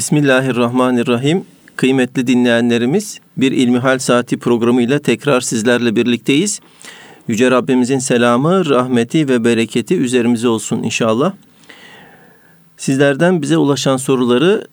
Bismillahirrahmanirrahim. 0.00 1.44
Kıymetli 1.76 2.26
dinleyenlerimiz 2.26 3.20
bir 3.36 3.52
İlmihal 3.52 3.98
Saati 3.98 4.38
programıyla 4.38 4.98
tekrar 4.98 5.40
sizlerle 5.40 5.96
birlikteyiz. 5.96 6.60
Yüce 7.28 7.50
Rabbimizin 7.50 7.98
selamı, 7.98 8.68
rahmeti 8.68 9.28
ve 9.28 9.44
bereketi 9.44 9.96
üzerimize 9.96 10.48
olsun 10.48 10.82
inşallah. 10.82 11.32
Sizlerden 12.76 13.42
bize 13.42 13.56
ulaşan 13.56 13.96
soruları 13.96 14.66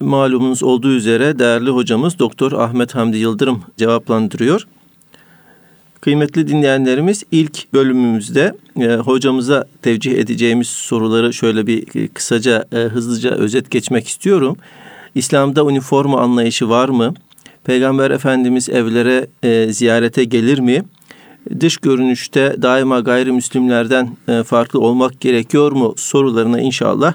malumunuz 0.00 0.62
olduğu 0.62 0.92
üzere 0.92 1.38
değerli 1.38 1.70
hocamız 1.70 2.18
Doktor 2.18 2.52
Ahmet 2.52 2.94
Hamdi 2.94 3.16
Yıldırım 3.16 3.62
cevaplandırıyor. 3.76 4.66
Kıymetli 6.04 6.48
dinleyenlerimiz 6.48 7.22
ilk 7.32 7.72
bölümümüzde 7.72 8.54
e, 8.80 8.94
hocamıza 8.94 9.64
tevcih 9.82 10.12
edeceğimiz 10.12 10.68
soruları 10.68 11.32
şöyle 11.32 11.66
bir 11.66 11.96
e, 11.96 12.08
kısaca 12.08 12.64
e, 12.72 12.76
hızlıca 12.76 13.30
özet 13.30 13.70
geçmek 13.70 14.08
istiyorum. 14.08 14.56
İslam'da 15.14 15.70
üniforma 15.70 16.20
anlayışı 16.20 16.68
var 16.68 16.88
mı? 16.88 17.14
Peygamber 17.64 18.10
Efendimiz 18.10 18.68
evlere 18.68 19.26
e, 19.42 19.72
ziyarete 19.72 20.24
gelir 20.24 20.58
mi? 20.58 20.82
Dış 21.60 21.76
görünüşte 21.76 22.56
daima 22.62 23.00
gayrimüslimlerden 23.00 24.16
e, 24.28 24.42
farklı 24.42 24.80
olmak 24.80 25.20
gerekiyor 25.20 25.72
mu 25.72 25.94
sorularına 25.96 26.60
inşallah 26.60 27.14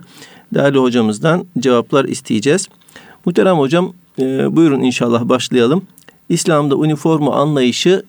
değerli 0.54 0.78
hocamızdan 0.78 1.46
cevaplar 1.60 2.06
isteyeceğiz. 2.06 2.68
Muhterem 3.26 3.58
hocam 3.58 3.94
e, 4.20 4.56
buyurun 4.56 4.82
inşallah 4.82 5.24
başlayalım. 5.24 5.84
İslam'da 6.30 6.76
üniforma 6.76 7.36
anlayışı 7.36 8.04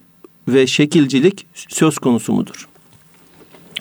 ve 0.48 0.66
şekilcilik 0.66 1.46
söz 1.54 1.98
konusu 1.98 2.32
mudur? 2.32 2.68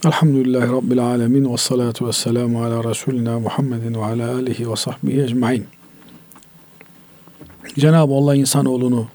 Elhamdülillahi 0.06 0.72
Rabbil 0.72 1.00
Alemin 1.00 1.54
ve 1.54 1.58
salatu 1.58 2.08
ve 2.08 2.14
selamu 2.14 2.64
ala 2.64 2.90
Resulina 2.90 3.40
Muhammedin 3.40 3.94
ve 3.94 4.06
ala 4.06 4.36
alihi 4.36 4.72
ve 4.72 4.76
sahbihi 4.76 5.22
ecmain. 5.22 5.66
Cenab-ı 7.80 8.14
Allah 8.14 8.36
insanoğlunu 8.36 9.08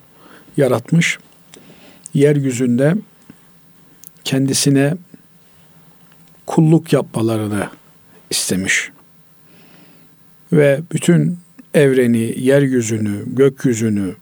yaratmış. 0.56 1.18
Yeryüzünde 2.14 2.94
kendisine 4.24 4.94
kulluk 6.46 6.92
yapmalarını 6.92 7.68
istemiş. 8.30 8.90
Ve 10.52 10.80
bütün 10.92 11.38
evreni, 11.74 12.34
yeryüzünü, 12.38 13.24
gökyüzünü, 13.26 14.14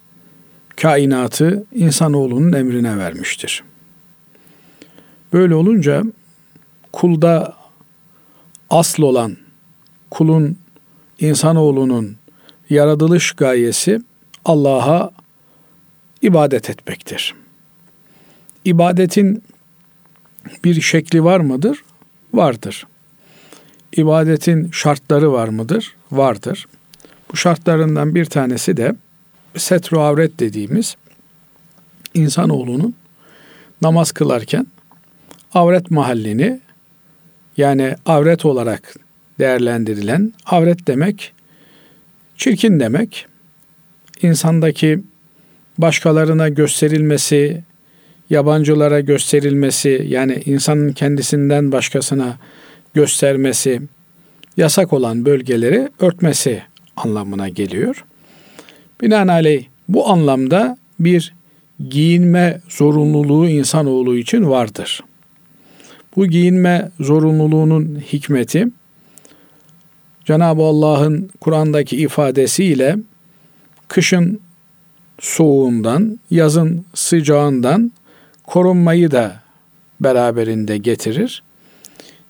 kainatı 0.83 1.65
insanoğlunun 1.73 2.53
emrine 2.53 2.99
vermiştir. 2.99 3.63
Böyle 5.33 5.55
olunca 5.55 6.03
kulda 6.93 7.57
asıl 8.71 9.03
olan 9.03 9.37
kulun 10.11 10.57
insanoğlunun 11.19 12.17
yaratılış 12.71 13.33
gayesi 13.33 14.03
Allah'a 14.45 15.11
ibadet 16.23 16.71
etmektir. 16.71 17.35
İbadetin 18.65 19.43
bir 20.65 20.81
şekli 20.81 21.25
var 21.25 21.41
mıdır? 21.41 21.85
Vardır. 22.35 22.87
İbadetin 23.97 24.71
şartları 24.71 25.33
var 25.33 25.49
mıdır? 25.49 25.97
Vardır. 26.13 26.67
Bu 27.33 27.37
şartlarından 27.37 28.15
bir 28.15 28.25
tanesi 28.25 28.77
de 28.77 28.95
setru 29.56 30.00
avret 30.00 30.41
dediğimiz 30.41 30.97
insanoğlunun 32.14 32.95
namaz 33.83 34.12
kılarken 34.12 34.67
avret 35.55 35.91
mahallini 35.91 36.61
yani 37.56 37.95
avret 38.06 38.45
olarak 38.45 38.95
değerlendirilen 39.39 40.33
avret 40.47 40.86
demek 40.86 41.33
çirkin 42.36 42.80
demek. 42.80 43.27
insandaki 44.23 45.03
başkalarına 45.78 46.48
gösterilmesi, 46.48 47.62
yabancılara 48.30 49.00
gösterilmesi 49.00 50.05
yani 50.08 50.42
insanın 50.46 50.92
kendisinden 50.92 51.73
başkasına 51.73 52.39
göstermesi, 52.95 53.83
yasak 54.57 54.92
olan 54.92 55.24
bölgeleri 55.24 55.89
örtmesi 56.01 56.62
anlamına 56.96 57.48
geliyor. 57.48 58.05
Binaenaleyh 59.02 59.64
bu 59.89 60.08
anlamda 60.08 60.79
bir 61.01 61.35
giyinme 61.89 62.61
zorunluluğu 62.68 63.48
insanoğlu 63.48 64.17
için 64.17 64.51
vardır. 64.51 65.05
Bu 66.17 66.27
giyinme 66.27 66.90
zorunluluğunun 67.01 68.02
hikmeti 68.12 68.68
Cenab-ı 70.24 70.62
Allah'ın 70.62 71.30
Kur'an'daki 71.41 71.96
ifadesiyle 71.96 72.96
kışın 73.89 74.41
soğuğundan, 75.20 76.18
yazın 76.30 76.85
sıcağından 76.95 77.92
korunmayı 78.46 79.11
da 79.11 79.41
beraberinde 80.01 80.79
getirir. 80.79 81.42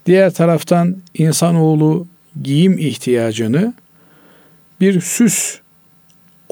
Diğer 0.06 0.34
taraftan 0.34 0.96
insanoğlu 1.14 2.06
giyim 2.42 2.78
ihtiyacını 2.78 3.74
bir 4.80 5.00
süs 5.00 5.61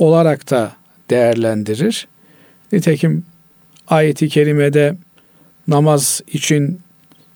olarak 0.01 0.51
da 0.51 0.73
değerlendirir. 1.11 2.09
Nitekim 2.73 3.25
ayeti 3.89 4.29
kerimede 4.29 4.97
namaz 5.69 6.21
için 6.33 6.81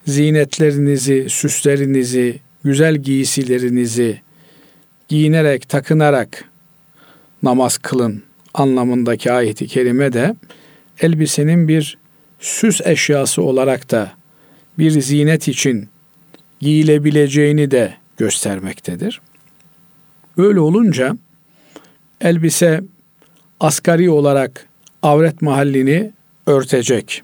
zinetlerinizi, 0.07 1.27
süslerinizi, 1.29 2.41
güzel 2.65 2.97
giysilerinizi 2.97 4.21
giyinerek, 5.09 5.69
takınarak 5.69 6.45
namaz 7.43 7.79
kılın 7.79 8.23
anlamındaki 8.55 9.33
ayeti 9.33 9.67
kerime 9.67 10.13
de 10.13 10.37
elbisenin 11.01 11.69
bir 11.69 11.99
süs 12.41 12.81
eşyası 12.85 13.43
olarak 13.43 13.91
da 13.91 14.13
bir 14.79 14.91
zinet 14.91 15.49
için 15.49 15.89
giyilebileceğini 16.61 17.71
de 17.71 17.95
göstermektedir. 18.17 19.21
Böyle 20.37 20.61
olunca 20.61 21.17
elbise 22.25 22.81
asgari 23.61 24.11
olarak 24.11 24.67
avret 25.03 25.43
mahallini 25.43 26.12
örtecek. 26.47 27.23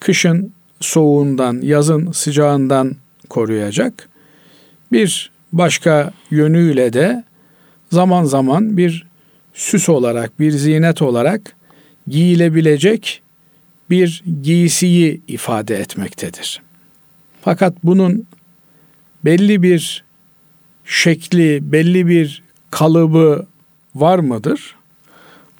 Kışın 0.00 0.52
soğuğundan, 0.80 1.60
yazın 1.62 2.12
sıcağından 2.12 2.96
koruyacak. 3.28 4.08
Bir 4.92 5.30
başka 5.52 6.12
yönüyle 6.30 6.92
de 6.92 7.24
zaman 7.92 8.24
zaman 8.24 8.76
bir 8.76 9.06
süs 9.54 9.88
olarak, 9.88 10.40
bir 10.40 10.50
zinet 10.50 11.02
olarak 11.02 11.56
giyilebilecek 12.08 13.22
bir 13.90 14.22
giysiyi 14.42 15.20
ifade 15.28 15.76
etmektedir. 15.76 16.62
Fakat 17.42 17.74
bunun 17.84 18.26
belli 19.24 19.62
bir 19.62 20.04
şekli, 20.84 21.72
belli 21.72 22.06
bir 22.06 22.42
kalıbı 22.70 23.46
var 24.00 24.18
mıdır? 24.18 24.74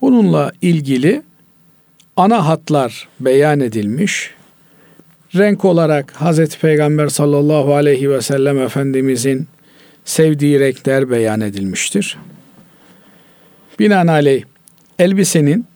Bununla 0.01 0.53
ilgili 0.63 1.23
ana 2.17 2.47
hatlar 2.47 3.09
beyan 3.21 3.61
edilmiş. 3.61 4.31
Renk 5.35 5.65
olarak 5.65 6.13
Hazreti 6.13 6.61
Peygamber 6.61 7.09
sallallahu 7.09 7.75
aleyhi 7.75 8.11
ve 8.11 8.23
sellem 8.23 8.59
Efendimizin 8.59 9.47
sevdiği 10.05 10.61
renkler 10.61 11.11
beyan 11.11 11.41
edilmiştir. 11.41 12.19
Binaenaleyh 13.79 14.45
elbisenin 14.99 15.67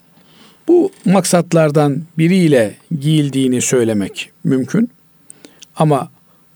bu 0.68 0.92
maksatlardan 1.04 2.02
biriyle 2.18 2.74
giyildiğini 3.00 3.60
söylemek 3.60 4.30
mümkün. 4.44 4.90
Ama 5.76 6.10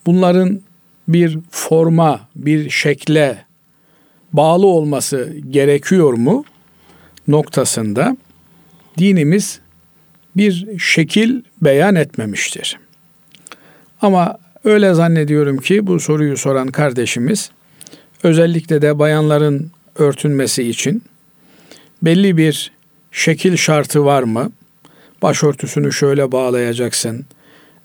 bunların 0.07 0.61
bir 1.09 1.39
forma, 1.51 2.29
bir 2.37 2.71
şekle 2.71 3.45
bağlı 4.35 4.67
olması 4.67 5.35
gerekiyor 5.51 6.13
mu 6.13 6.45
noktasında 7.29 8.17
dinimiz 8.99 9.61
bir 10.37 10.79
şekil 10.79 11.43
beyan 11.63 11.95
etmemiştir. 11.95 12.79
Ama 14.03 14.39
öyle 14.65 14.95
zannediyorum 14.95 15.59
ki 15.59 15.87
bu 15.87 16.01
soruyu 16.01 16.37
soran 16.37 16.69
kardeşimiz 16.69 17.51
özellikle 18.23 18.83
de 18.83 18.99
bayanların 18.99 19.71
örtünmesi 19.99 20.63
için 20.63 21.03
belli 22.03 22.37
bir 22.37 22.73
şekil 23.13 23.57
şartı 23.57 24.05
var 24.05 24.23
mı? 24.23 24.53
Başörtüsünü 25.23 25.93
şöyle 25.93 26.33
bağlayacaksın. 26.33 27.27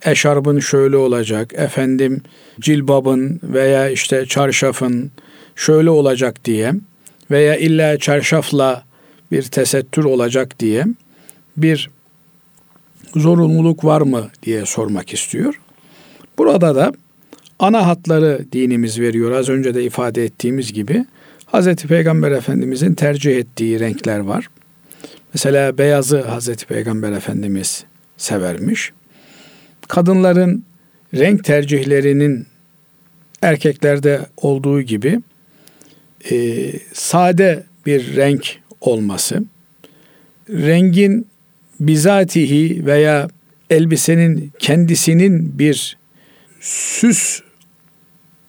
Eşarbın 0.05 0.59
şöyle 0.59 0.97
olacak. 0.97 1.53
Efendim 1.53 2.21
cilbabın 2.59 3.39
veya 3.43 3.89
işte 3.89 4.25
çarşafın 4.25 5.11
şöyle 5.59 5.89
olacak 5.89 6.45
diye 6.45 6.73
veya 7.31 7.55
illa 7.55 7.97
çarşafla 7.97 8.83
bir 9.31 9.43
tesettür 9.43 10.03
olacak 10.03 10.59
diye 10.59 10.85
bir 11.57 11.89
zorunluluk 13.15 13.85
var 13.85 14.01
mı 14.01 14.29
diye 14.43 14.65
sormak 14.65 15.13
istiyor. 15.13 15.61
Burada 16.37 16.75
da 16.75 16.93
ana 17.59 17.87
hatları 17.87 18.45
dinimiz 18.51 18.99
veriyor. 18.99 19.31
Az 19.31 19.49
önce 19.49 19.75
de 19.75 19.83
ifade 19.83 20.23
ettiğimiz 20.23 20.73
gibi 20.73 21.05
Hazreti 21.45 21.87
Peygamber 21.87 22.31
Efendimizin 22.31 22.93
tercih 22.93 23.37
ettiği 23.37 23.79
renkler 23.79 24.19
var. 24.19 24.49
Mesela 25.33 25.77
beyazı 25.77 26.21
Hazreti 26.21 26.65
Peygamber 26.65 27.11
Efendimiz 27.11 27.83
severmiş. 28.17 28.91
Kadınların 29.87 30.63
renk 31.13 31.43
tercihlerinin 31.43 32.47
erkeklerde 33.41 34.25
olduğu 34.37 34.81
gibi 34.81 35.19
e, 36.31 36.71
sade 36.93 37.63
bir 37.85 38.15
renk 38.15 38.59
olması, 38.81 39.43
rengin 40.49 41.27
bizatihi 41.79 42.85
veya 42.85 43.27
elbisenin 43.69 44.51
kendisinin 44.59 45.59
bir 45.59 45.97
süs 46.61 47.39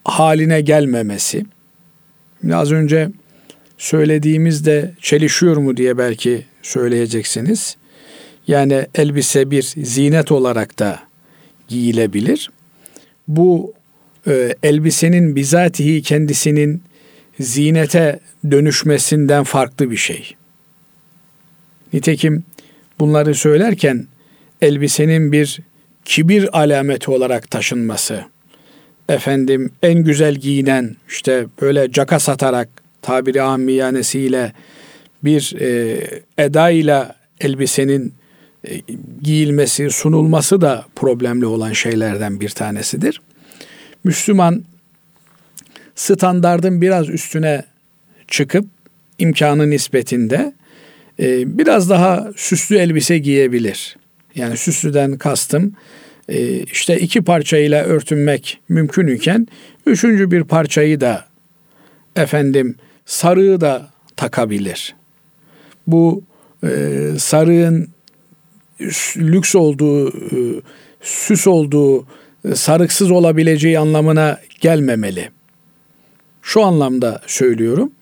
haline 0.04 0.60
gelmemesi. 0.60 1.44
Az 2.52 2.72
önce 2.72 3.08
söylediğimizde 3.78 4.94
çelişiyor 5.00 5.56
mu 5.56 5.76
diye 5.76 5.98
belki 5.98 6.44
söyleyeceksiniz. 6.62 7.76
Yani 8.46 8.86
elbise 8.94 9.50
bir 9.50 9.62
zinet 9.62 10.32
olarak 10.32 10.78
da 10.78 11.00
giyilebilir. 11.68 12.50
Bu 13.28 13.72
e, 14.26 14.54
elbisenin 14.62 15.36
bizatihi 15.36 16.02
kendisinin 16.02 16.82
zinete 17.40 18.20
dönüşmesinden 18.50 19.44
farklı 19.44 19.90
bir 19.90 19.96
şey. 19.96 20.34
Nitekim 21.92 22.44
bunları 22.98 23.34
söylerken 23.34 24.06
elbisenin 24.62 25.32
bir 25.32 25.60
kibir 26.04 26.60
alameti 26.60 27.10
olarak 27.10 27.50
taşınması, 27.50 28.24
efendim 29.08 29.70
en 29.82 30.04
güzel 30.04 30.34
giyinen 30.34 30.96
işte 31.08 31.46
böyle 31.60 31.92
caka 31.92 32.20
satarak 32.20 32.68
tabiri 33.02 33.42
amiyanesiyle 33.42 34.52
bir 35.24 35.56
e, 35.60 35.98
edayla 36.38 37.16
elbisenin 37.40 38.14
e, 38.68 38.80
giyilmesi, 39.22 39.90
sunulması 39.90 40.60
da 40.60 40.84
problemli 40.96 41.46
olan 41.46 41.72
şeylerden 41.72 42.40
bir 42.40 42.48
tanesidir. 42.48 43.20
Müslüman 44.04 44.64
standardın 46.00 46.80
biraz 46.80 47.08
üstüne 47.08 47.64
çıkıp 48.28 48.66
imkanı 49.18 49.70
nispetinde 49.70 50.52
e, 51.20 51.58
biraz 51.58 51.90
daha 51.90 52.30
süslü 52.36 52.78
elbise 52.78 53.18
giyebilir. 53.18 53.96
Yani 54.34 54.56
süslüden 54.56 55.18
kastım 55.18 55.72
e, 56.28 56.60
işte 56.60 57.00
iki 57.00 57.22
parçayla 57.22 57.84
örtünmek 57.84 58.60
mümkün 58.68 59.06
iken 59.06 59.46
üçüncü 59.86 60.30
bir 60.30 60.44
parçayı 60.44 61.00
da 61.00 61.24
efendim 62.16 62.74
sarığı 63.06 63.60
da 63.60 63.90
takabilir. 64.16 64.94
Bu 65.86 66.22
e, 66.64 66.68
sarığın 67.18 67.88
lüks 69.16 69.54
olduğu, 69.54 70.08
e, 70.08 70.62
süs 71.00 71.46
olduğu, 71.46 72.06
e, 72.44 72.54
sarıksız 72.54 73.10
olabileceği 73.10 73.78
anlamına 73.78 74.40
gelmemeli. 74.60 75.30
Şu 76.42 76.62
anlamda 76.62 77.20
söylüyorum. 77.26 77.92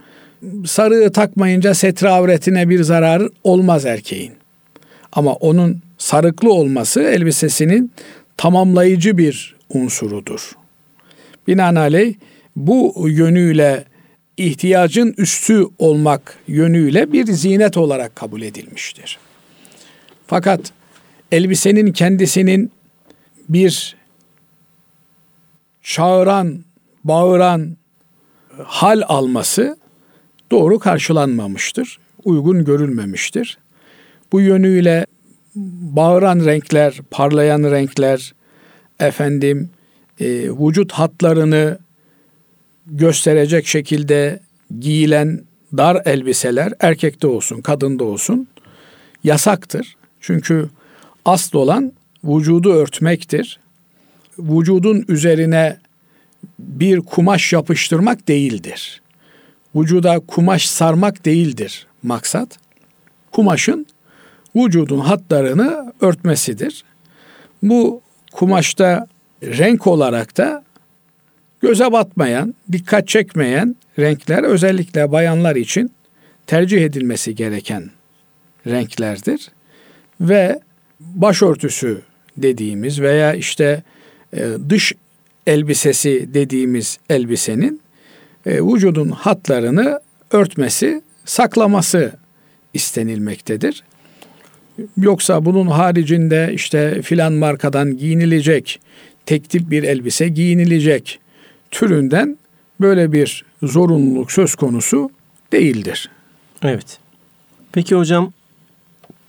Sarığı 0.67 1.13
takmayınca 1.13 1.75
setre 1.75 2.09
avretine 2.09 2.69
bir 2.69 2.83
zarar 2.83 3.23
olmaz 3.45 3.87
erkeğin. 3.87 4.33
Ama 5.13 5.33
onun 5.33 5.81
sarıklı 5.99 6.53
olması 6.53 7.01
elbisesinin 7.01 7.93
tamamlayıcı 8.37 9.19
bir 9.19 9.57
unsurudur. 9.69 10.53
Binaenaleyh 11.49 12.15
bu 12.57 13.09
yönüyle 13.09 13.85
ihtiyacın 14.37 15.15
üstü 15.19 15.65
olmak 15.79 16.39
yönüyle 16.49 17.13
bir 17.13 17.27
zinet 17.27 17.77
olarak 17.77 18.17
kabul 18.17 18.43
edilmiştir. 18.43 19.19
Fakat 20.27 20.73
elbisenin 21.33 21.93
kendisinin 21.93 22.71
bir 23.49 23.97
çağıran, 25.83 26.65
bağıran 27.05 27.77
hal 28.65 29.03
alması 29.09 29.77
doğru 30.51 30.79
karşılanmamıştır. 30.79 31.99
Uygun 32.25 32.65
görülmemiştir. 32.65 33.59
Bu 34.33 34.41
yönüyle 34.41 35.07
bağıran 35.97 36.45
renkler, 36.45 37.01
parlayan 37.11 37.63
renkler, 37.63 38.35
efendim 39.01 39.71
e, 40.21 40.27
vücut 40.51 40.93
hatlarını 40.93 41.79
gösterecek 42.87 43.67
şekilde 43.67 44.41
giyilen 44.81 45.45
dar 45.77 46.03
elbiseler 46.05 46.73
erkekte 46.81 47.27
olsun, 47.27 47.61
kadında 47.61 48.05
olsun 48.05 48.49
yasaktır. 49.25 49.97
Çünkü 50.21 50.69
asıl 51.25 51.59
olan 51.59 51.93
vücudu 52.25 52.73
örtmektir. 52.73 53.61
Vücudun 54.39 55.05
üzerine 55.09 55.79
bir 56.59 57.01
kumaş 57.01 57.53
yapıştırmak 57.53 58.29
değildir. 58.29 59.03
Vücuda 59.75 60.21
kumaş 60.21 60.69
sarmak 60.69 61.25
değildir 61.25 61.87
maksat. 62.03 62.59
Kumaşın 63.33 63.87
vücudun 64.57 64.99
hatlarını 64.99 65.93
örtmesidir. 66.01 66.85
Bu 67.63 68.03
kumaşta 68.33 69.07
renk 69.43 69.87
olarak 69.87 70.37
da 70.37 70.65
göze 71.61 71.93
batmayan, 71.93 72.55
dikkat 72.73 73.09
çekmeyen 73.09 73.77
renkler 73.99 74.43
özellikle 74.43 75.13
bayanlar 75.13 75.57
için 75.57 75.93
tercih 76.47 76.85
edilmesi 76.85 77.35
gereken 77.35 77.91
renklerdir. 78.67 79.51
Ve 80.21 80.61
başörtüsü 81.01 82.03
dediğimiz 82.37 83.01
veya 83.01 83.35
işte 83.35 83.83
e, 84.37 84.47
dış 84.69 84.93
elbisesi 85.49 86.35
dediğimiz 86.35 86.99
elbisenin 87.11 87.81
e, 88.47 88.61
vücudun 88.63 89.09
hatlarını 89.09 90.01
örtmesi, 90.31 91.03
saklaması 91.25 92.13
istenilmektedir. 92.75 93.83
Yoksa 94.97 95.45
bunun 95.45 95.67
haricinde 95.67 96.51
işte 96.55 97.03
filan 97.03 97.33
markadan 97.33 97.97
giyinilecek, 97.97 98.81
tek 99.27 99.51
tip 99.51 99.71
bir 99.71 99.83
elbise 99.83 100.29
giyinilecek 100.29 101.19
türünden 101.71 102.39
böyle 102.81 103.13
bir 103.13 103.45
zorunluluk 103.63 104.33
söz 104.33 104.55
konusu 104.55 105.11
değildir. 105.53 106.11
Evet. 106.63 106.99
Peki 107.73 107.95
hocam 107.95 108.33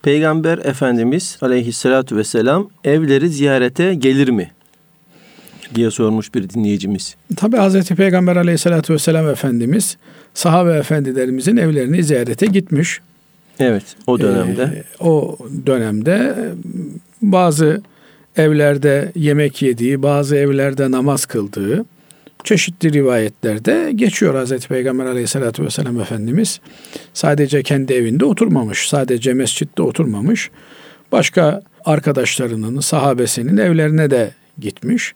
Peygamber 0.02 0.58
Efendimiz 0.58 1.38
aleyhissalatu 1.40 2.16
vesselam 2.16 2.70
evleri 2.84 3.28
ziyarete 3.28 3.94
gelir 3.94 4.28
mi? 4.28 4.50
Diye 5.74 5.90
sormuş 5.90 6.34
bir 6.34 6.50
dinleyicimiz. 6.50 7.16
Tabi 7.36 7.56
Hazreti 7.56 7.94
Peygamber 7.94 8.36
aleyhissalatü 8.36 8.94
vesselam 8.94 9.28
Efendimiz 9.28 9.96
sahabe 10.34 10.72
efendilerimizin 10.72 11.56
evlerini 11.56 12.04
ziyarete 12.04 12.46
gitmiş. 12.46 13.00
Evet 13.58 13.84
o 14.06 14.20
dönemde. 14.20 14.62
Ee, 14.62 15.04
o 15.04 15.38
dönemde 15.66 16.34
bazı 17.22 17.82
evlerde 18.36 19.12
yemek 19.14 19.62
yediği, 19.62 20.02
bazı 20.02 20.36
evlerde 20.36 20.90
namaz 20.90 21.26
kıldığı 21.26 21.84
çeşitli 22.44 22.92
rivayetlerde 22.92 23.92
geçiyor 23.94 24.34
Hazreti 24.34 24.68
Peygamber 24.68 25.06
aleyhissalatü 25.06 25.64
vesselam 25.64 26.00
Efendimiz. 26.00 26.60
Sadece 27.14 27.62
kendi 27.62 27.92
evinde 27.92 28.24
oturmamış, 28.24 28.88
sadece 28.88 29.34
mescitte 29.34 29.82
oturmamış. 29.82 30.50
Başka 31.12 31.62
arkadaşlarının, 31.84 32.80
sahabesinin 32.80 33.56
evlerine 33.56 34.10
de 34.10 34.30
gitmiş. 34.58 35.14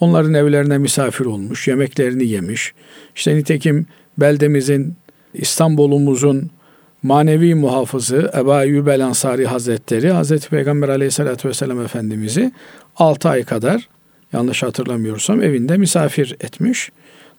Onların 0.00 0.34
evlerine 0.34 0.78
misafir 0.78 1.24
olmuş, 1.24 1.68
yemeklerini 1.68 2.26
yemiş. 2.26 2.72
İşte 3.16 3.36
nitekim 3.36 3.86
beldemizin, 4.18 4.94
İstanbul'umuzun 5.34 6.50
manevi 7.02 7.54
muhafızı 7.54 8.30
Eba 8.36 8.64
Eyyub 8.64 8.86
el 8.86 9.06
Ansari 9.06 9.46
Hazretleri 9.46 10.10
Hazreti 10.10 10.48
Peygamber 10.48 10.88
Aleyhisselatü 10.88 11.48
Vesselam 11.48 11.80
Efendimiz'i 11.80 12.52
6 12.96 13.28
ay 13.28 13.44
kadar 13.44 13.88
yanlış 14.32 14.62
hatırlamıyorsam 14.62 15.42
evinde 15.42 15.76
misafir 15.76 16.36
etmiş. 16.40 16.90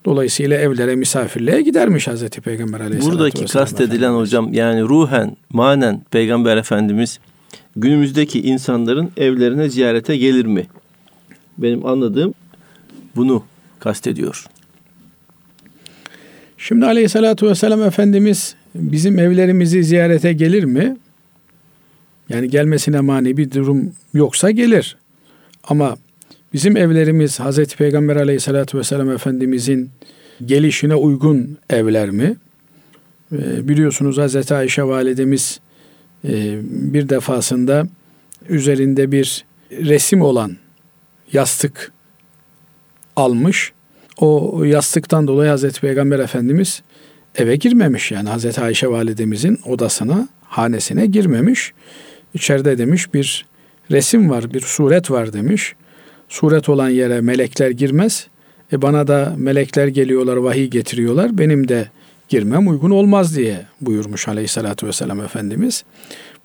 Dolayısıyla 0.06 0.58
evlere 0.58 0.96
misafirliğe 0.96 1.62
gidermiş 1.62 2.08
Hazreti 2.08 2.42
Peygamber 2.42 2.80
Aleyhisselatü 2.80 3.18
Buradaki 3.18 3.46
kastedilen 3.46 4.14
hocam 4.14 4.54
yani 4.54 4.82
ruhen, 4.82 5.38
manen 5.50 6.02
Peygamber 6.12 6.58
Efendimiz 6.58 7.20
günümüzdeki 7.76 8.42
insanların 8.42 9.12
evlerine 9.18 9.70
ziyarete 9.70 10.18
gelir 10.18 10.46
mi? 10.46 10.68
Benim 11.58 11.86
anladığım 11.86 12.34
bunu 13.16 13.44
kastediyor. 13.80 14.46
Şimdi 16.58 16.86
Aleyhisselatü 16.86 17.48
Vesselam 17.48 17.84
Efendimiz 17.84 18.56
bizim 18.76 19.20
evlerimizi 19.20 19.84
ziyarete 19.84 20.34
gelir 20.34 20.64
mi? 20.64 20.98
Yani 22.30 22.50
gelmesine 22.50 23.00
mani 23.00 23.38
bir 23.38 23.52
durum 23.52 23.94
yoksa 24.14 24.52
gelir. 24.52 24.98
Ama 25.64 25.98
bizim 26.54 26.78
evlerimiz 26.78 27.40
Hazreti 27.40 27.78
Peygamber 27.78 28.16
Aleyhisselatü 28.16 28.78
Vesselam 28.78 29.12
Efendimizin 29.12 29.90
gelişine 30.46 30.96
uygun 30.96 31.58
evler 31.70 32.10
mi? 32.10 32.36
E, 33.32 33.68
biliyorsunuz 33.68 34.18
Hazreti 34.18 34.54
Ayşe 34.54 34.84
validemiz 34.84 35.60
e, 36.28 36.60
bir 36.64 37.10
defasında 37.10 37.88
üzerinde 38.50 39.12
bir 39.12 39.46
resim 39.72 40.22
olan 40.22 40.58
yastık 41.34 41.92
almış. 43.16 43.72
O 44.18 44.64
yastıktan 44.64 45.28
dolayı 45.28 45.50
Hazreti 45.50 45.82
Peygamber 45.82 46.20
Efendimiz 46.20 46.82
eve 47.36 47.56
girmemiş. 47.56 48.12
Yani 48.12 48.30
Hazreti 48.30 48.62
Ayşe 48.62 48.88
validemizin 48.88 49.60
odasına, 49.66 50.28
hanesine 50.44 51.06
girmemiş. 51.06 51.74
İçeride 52.34 52.78
demiş 52.78 53.14
bir 53.14 53.46
resim 53.92 54.30
var, 54.30 54.54
bir 54.54 54.62
suret 54.62 55.12
var 55.12 55.34
demiş. 55.34 55.76
Suret 56.30 56.70
olan 56.70 56.90
yere 56.90 57.22
melekler 57.22 57.70
girmez. 57.70 58.28
E 58.74 58.82
bana 58.82 59.08
da 59.08 59.34
melekler 59.38 59.88
geliyorlar, 59.88 60.36
vahiy 60.36 60.68
getiriyorlar. 60.68 61.38
Benim 61.38 61.68
de 61.68 61.88
girmem 62.30 62.68
uygun 62.68 62.90
olmaz 62.90 63.38
diye 63.38 63.66
buyurmuş 63.82 64.28
aleyhissalatü 64.28 64.88
vesselam 64.88 65.22
Efendimiz. 65.22 65.84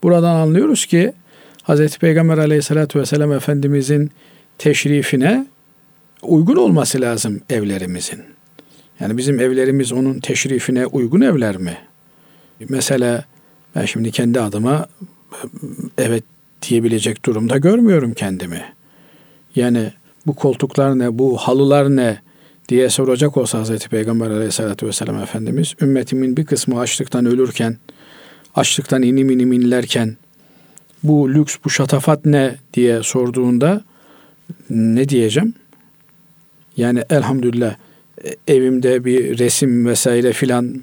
Buradan 0.03 0.35
anlıyoruz 0.35 0.87
ki 0.87 1.13
Hazreti 1.63 1.99
Peygamber 1.99 2.39
aleyhissalatü 2.39 3.01
vesselam 3.01 3.33
Efendimizin 3.33 4.11
teşrifine 4.59 5.47
uygun 6.23 6.57
olması 6.57 7.01
lazım 7.01 7.41
evlerimizin. 7.51 8.23
Yani 9.01 9.17
bizim 9.17 9.41
evlerimiz 9.41 9.93
onun 9.93 10.21
teşrifine 10.21 10.87
uygun 10.87 11.21
evler 11.21 11.57
mi? 11.57 11.79
Mesela 12.69 13.25
ben 13.75 13.85
şimdi 13.85 14.11
kendi 14.11 14.41
adıma 14.41 14.87
evet 15.99 16.25
diyebilecek 16.69 17.25
durumda 17.25 17.59
görmüyorum 17.59 18.15
kendimi. 18.15 18.63
Yani 19.57 19.93
bu 20.27 20.35
koltuklar 20.35 20.99
ne, 20.99 21.19
bu 21.19 21.37
halılar 21.37 21.97
ne 21.97 22.19
diye 22.69 22.91
soracak 22.91 23.37
olsa 23.37 23.59
Hazreti 23.59 23.89
Peygamber 23.89 24.31
aleyhissalatü 24.31 24.87
vesselam 24.87 25.23
Efendimiz 25.23 25.75
ümmetimin 25.81 26.37
bir 26.37 26.47
kısmı 26.47 26.81
açlıktan 26.81 27.27
ölürken, 27.27 27.77
açlıktan 28.55 29.03
inim 29.03 29.31
inim 29.31 29.53
inlerken 29.53 30.17
bu 31.03 31.35
lüks, 31.35 31.57
bu 31.65 31.71
şatafat 31.71 32.27
ne 32.27 32.57
diye 32.75 33.03
sorduğunda 33.03 33.85
ne 34.71 35.09
diyeceğim? 35.09 35.55
Yani 36.79 37.03
elhamdülillah 37.11 37.75
evimde 38.49 39.05
bir 39.05 39.39
resim 39.39 39.87
vesaire 39.87 40.33
filan 40.33 40.83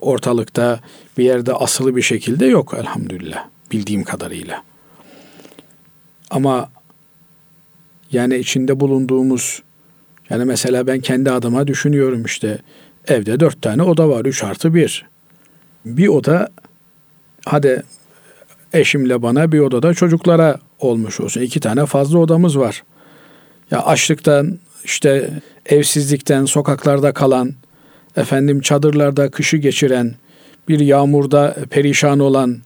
ortalıkta 0.00 0.80
bir 1.18 1.24
yerde 1.24 1.52
asılı 1.52 1.96
bir 1.96 2.02
şekilde 2.02 2.46
yok 2.46 2.74
elhamdülillah 2.78 3.44
bildiğim 3.72 4.04
kadarıyla. 4.04 4.62
Ama 6.30 6.70
yani 8.12 8.36
içinde 8.36 8.80
bulunduğumuz 8.80 9.62
yani 10.30 10.44
mesela 10.44 10.86
ben 10.86 11.00
kendi 11.00 11.30
adıma 11.30 11.66
düşünüyorum 11.66 12.24
işte 12.24 12.58
evde 13.08 13.40
dört 13.40 13.62
tane 13.62 13.82
oda 13.82 14.08
var 14.08 14.24
üç 14.24 14.44
artı 14.44 14.74
bir. 14.74 15.06
Bir 15.84 16.08
oda 16.08 16.48
hadi 17.46 17.82
eşimle 18.72 19.22
bana 19.22 19.52
bir 19.52 19.60
odada 19.60 19.94
çocuklara 19.94 20.58
olmuş 20.78 21.20
olsun. 21.20 21.40
iki 21.40 21.60
tane 21.60 21.86
fazla 21.86 22.18
odamız 22.18 22.58
var. 22.58 22.82
Ya 23.70 23.82
açlıktan 23.82 24.58
işte 24.84 25.30
evsizlikten 25.66 26.44
sokaklarda 26.44 27.12
kalan, 27.12 27.54
efendim 28.16 28.60
çadırlarda 28.60 29.30
kışı 29.30 29.56
geçiren, 29.56 30.14
bir 30.68 30.80
yağmurda 30.80 31.56
perişan 31.70 32.18
olan 32.18 32.58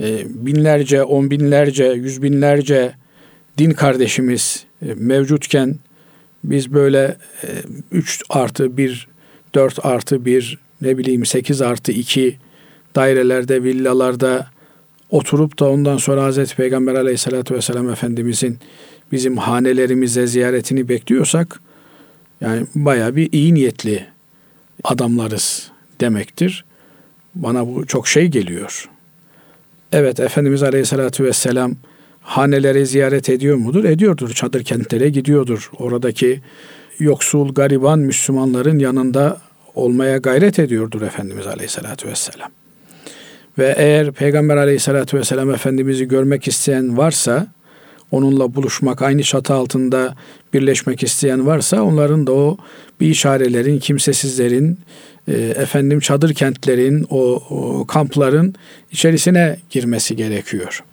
e, 0.00 0.24
binlerce, 0.26 1.02
on 1.02 1.30
binlerce, 1.30 1.84
yüz 1.84 2.22
binlerce 2.22 2.92
din 3.58 3.70
kardeşimiz 3.70 4.64
e, 4.82 4.94
mevcutken 4.94 5.76
biz 6.44 6.72
böyle 6.72 7.16
e, 7.42 7.48
3 7.92 8.22
artı 8.30 8.76
1, 8.76 9.08
4 9.54 9.86
artı 9.86 10.24
1, 10.24 10.58
ne 10.80 10.98
bileyim 10.98 11.26
8 11.26 11.62
artı 11.62 11.92
2 11.92 12.36
dairelerde, 12.94 13.62
villalarda 13.62 14.46
oturup 15.10 15.58
da 15.58 15.70
ondan 15.70 15.96
sonra 15.96 16.24
Hazreti 16.24 16.56
Peygamber 16.56 16.94
aleyhissalatü 16.94 17.54
vesselam 17.54 17.90
Efendimizin 17.90 18.58
bizim 19.12 19.36
hanelerimize 19.36 20.26
ziyaretini 20.26 20.88
bekliyorsak 20.88 21.60
yani 22.40 22.66
baya 22.74 23.16
bir 23.16 23.32
iyi 23.32 23.54
niyetli 23.54 24.06
adamlarız 24.84 25.70
demektir. 26.00 26.64
Bana 27.34 27.66
bu 27.66 27.86
çok 27.86 28.08
şey 28.08 28.26
geliyor. 28.26 28.88
Evet 29.92 30.20
Efendimiz 30.20 30.62
Aleyhisselatü 30.62 31.24
Vesselam 31.24 31.76
haneleri 32.20 32.86
ziyaret 32.86 33.28
ediyor 33.28 33.56
mudur? 33.56 33.84
Ediyordur. 33.84 34.30
Çadır 34.30 34.64
kentlere 34.64 35.08
gidiyordur. 35.08 35.70
Oradaki 35.78 36.40
yoksul, 36.98 37.54
gariban 37.54 37.98
Müslümanların 37.98 38.78
yanında 38.78 39.40
olmaya 39.74 40.16
gayret 40.16 40.58
ediyordur 40.58 41.02
Efendimiz 41.02 41.46
Aleyhisselatü 41.46 42.08
Vesselam. 42.08 42.50
Ve 43.58 43.74
eğer 43.78 44.12
Peygamber 44.12 44.56
Aleyhisselatü 44.56 45.18
Vesselam 45.18 45.50
Efendimiz'i 45.50 46.08
görmek 46.08 46.48
isteyen 46.48 46.96
varsa 46.96 47.46
onunla 48.12 48.54
buluşmak, 48.54 49.02
aynı 49.02 49.22
çatı 49.22 49.54
altında 49.54 50.14
birleşmek 50.54 51.02
isteyen 51.02 51.46
varsa 51.46 51.82
onların 51.82 52.26
da 52.26 52.32
o 52.32 52.56
bir 53.00 53.06
işarelerin, 53.06 53.78
kimsesizlerin, 53.78 54.78
e, 55.28 55.32
efendim 55.32 56.00
çadır 56.00 56.34
kentlerin, 56.34 57.06
o, 57.10 57.42
o 57.50 57.86
kampların 57.86 58.54
içerisine 58.92 59.56
girmesi 59.70 60.16
gerekiyor. 60.16 60.84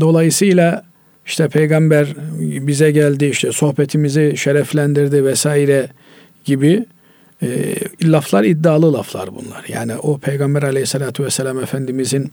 Dolayısıyla 0.00 0.84
işte 1.26 1.48
peygamber 1.48 2.14
bize 2.40 2.90
geldi, 2.90 3.26
işte 3.26 3.52
sohbetimizi 3.52 4.34
şereflendirdi 4.36 5.24
vesaire 5.24 5.88
gibi 6.44 6.84
e, 7.42 7.74
laflar 8.02 8.44
iddialı 8.44 8.92
laflar 8.92 9.28
bunlar. 9.34 9.64
Yani 9.68 9.96
o 9.96 10.18
peygamber 10.18 10.62
aleyhissalatü 10.62 11.24
vesselam 11.24 11.60
efendimizin 11.60 12.32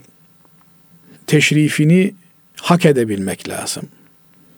teşrifini 1.28 2.14
hak 2.64 2.86
edebilmek 2.86 3.50
lazım. 3.50 3.84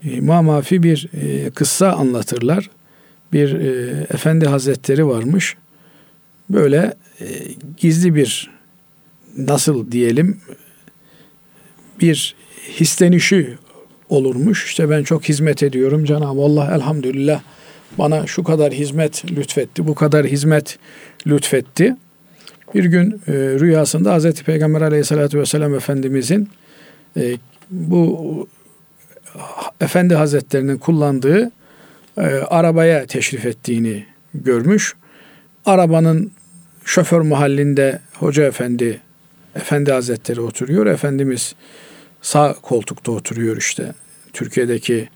E, 0.03 0.21
Mamafi 0.21 0.83
bir 0.83 1.09
kıssa 1.55 1.91
anlatırlar. 1.91 2.69
Bir 3.33 3.53
e, 3.53 4.01
efendi 4.13 4.45
hazretleri 4.45 5.07
varmış. 5.07 5.55
Böyle 6.49 6.93
e, 7.21 7.25
gizli 7.77 8.15
bir 8.15 8.51
nasıl 9.37 9.91
diyelim 9.91 10.41
bir 12.01 12.35
hislenişi 12.79 13.57
olurmuş. 14.09 14.65
İşte 14.65 14.89
ben 14.89 15.03
çok 15.03 15.29
hizmet 15.29 15.63
ediyorum. 15.63 16.05
Cenab-ı 16.05 16.41
Allah 16.41 16.75
elhamdülillah 16.75 17.41
bana 17.97 18.27
şu 18.27 18.43
kadar 18.43 18.73
hizmet 18.73 19.31
lütfetti, 19.31 19.87
bu 19.87 19.95
kadar 19.95 20.25
hizmet 20.25 20.77
lütfetti. 21.27 21.95
Bir 22.73 22.85
gün 22.85 23.21
e, 23.27 23.33
rüyasında 23.33 24.13
Hazreti 24.13 24.43
Peygamber 24.43 24.81
aleyhissalatü 24.81 25.39
vesselam 25.39 25.75
Efendimizin 25.75 26.49
e, 27.17 27.37
bu 27.69 28.47
Efendi 29.81 30.15
Hazretlerinin 30.15 30.77
kullandığı 30.77 31.51
e, 32.17 32.21
arabaya 32.25 33.05
teşrif 33.05 33.45
ettiğini 33.45 34.05
görmüş. 34.33 34.95
Arabanın 35.65 36.31
şoför 36.85 37.21
mahallinde 37.21 37.99
Hoca 38.13 38.43
Efendi 38.43 39.01
Efendi 39.55 39.91
Hazretleri 39.91 40.41
oturuyor. 40.41 40.85
Efendimiz 40.85 41.55
sağ 42.21 42.53
koltukta 42.61 43.11
oturuyor 43.11 43.57
işte. 43.57 43.93
Türkiye'deki 44.33 45.09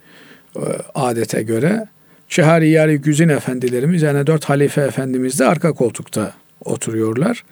e, 0.56 0.62
adete 0.96 1.42
göre. 1.42 1.88
Çihari 2.28 2.98
Güzin 2.98 3.30
efendilerimiz 3.30 4.02
yani 4.02 4.28
dört 4.28 4.46
halife 4.46 4.82
efendimiz 4.82 5.40
de 5.40 5.46
arka 5.46 5.74
koltukta 5.74 6.34
oturuyorlar. 6.66 7.44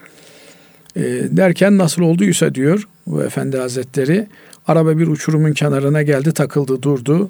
E, 0.96 1.02
derken 1.32 1.78
nasıl 1.78 2.02
olduysa 2.02 2.56
diyor 2.56 2.88
bu 3.08 3.24
efendi 3.24 3.58
hazretleri 3.58 4.28
Araba 4.68 4.98
bir 4.98 5.08
uçurumun 5.08 5.54
kenarına 5.54 6.02
geldi, 6.02 6.34
takıldı, 6.34 6.82
durdu. 6.82 7.30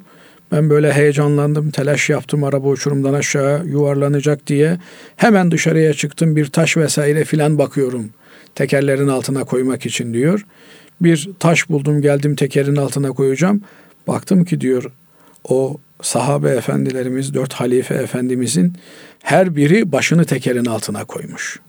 Ben 0.52 0.70
böyle 0.70 0.94
heyecanlandım, 0.94 1.72
telaş 1.72 2.10
yaptım 2.10 2.44
araba 2.44 2.68
uçurumdan 2.68 3.14
aşağı 3.14 3.66
yuvarlanacak 3.66 4.48
diye. 4.48 4.78
Hemen 5.16 5.52
dışarıya 5.52 5.94
çıktım 5.94 6.36
bir 6.36 6.46
taş 6.46 6.78
vesaire 6.78 7.24
filan 7.24 7.58
bakıyorum. 7.58 8.10
Tekerlerin 8.56 9.08
altına 9.08 9.44
koymak 9.44 9.86
için 9.86 10.14
diyor. 10.14 10.46
Bir 11.02 11.30
taş 11.40 11.70
buldum 11.70 12.02
geldim 12.02 12.36
tekerin 12.36 12.76
altına 12.76 13.12
koyacağım. 13.12 13.62
Baktım 14.08 14.46
ki 14.46 14.62
diyor 14.62 14.92
o 15.50 15.78
sahabe 16.02 16.50
efendilerimiz, 16.50 17.34
dört 17.34 17.54
halife 17.54 17.94
efendimizin 17.96 18.74
her 19.24 19.56
biri 19.56 19.92
başını 19.92 20.26
tekerin 20.26 20.66
altına 20.66 21.06
koymuş. 21.06 21.60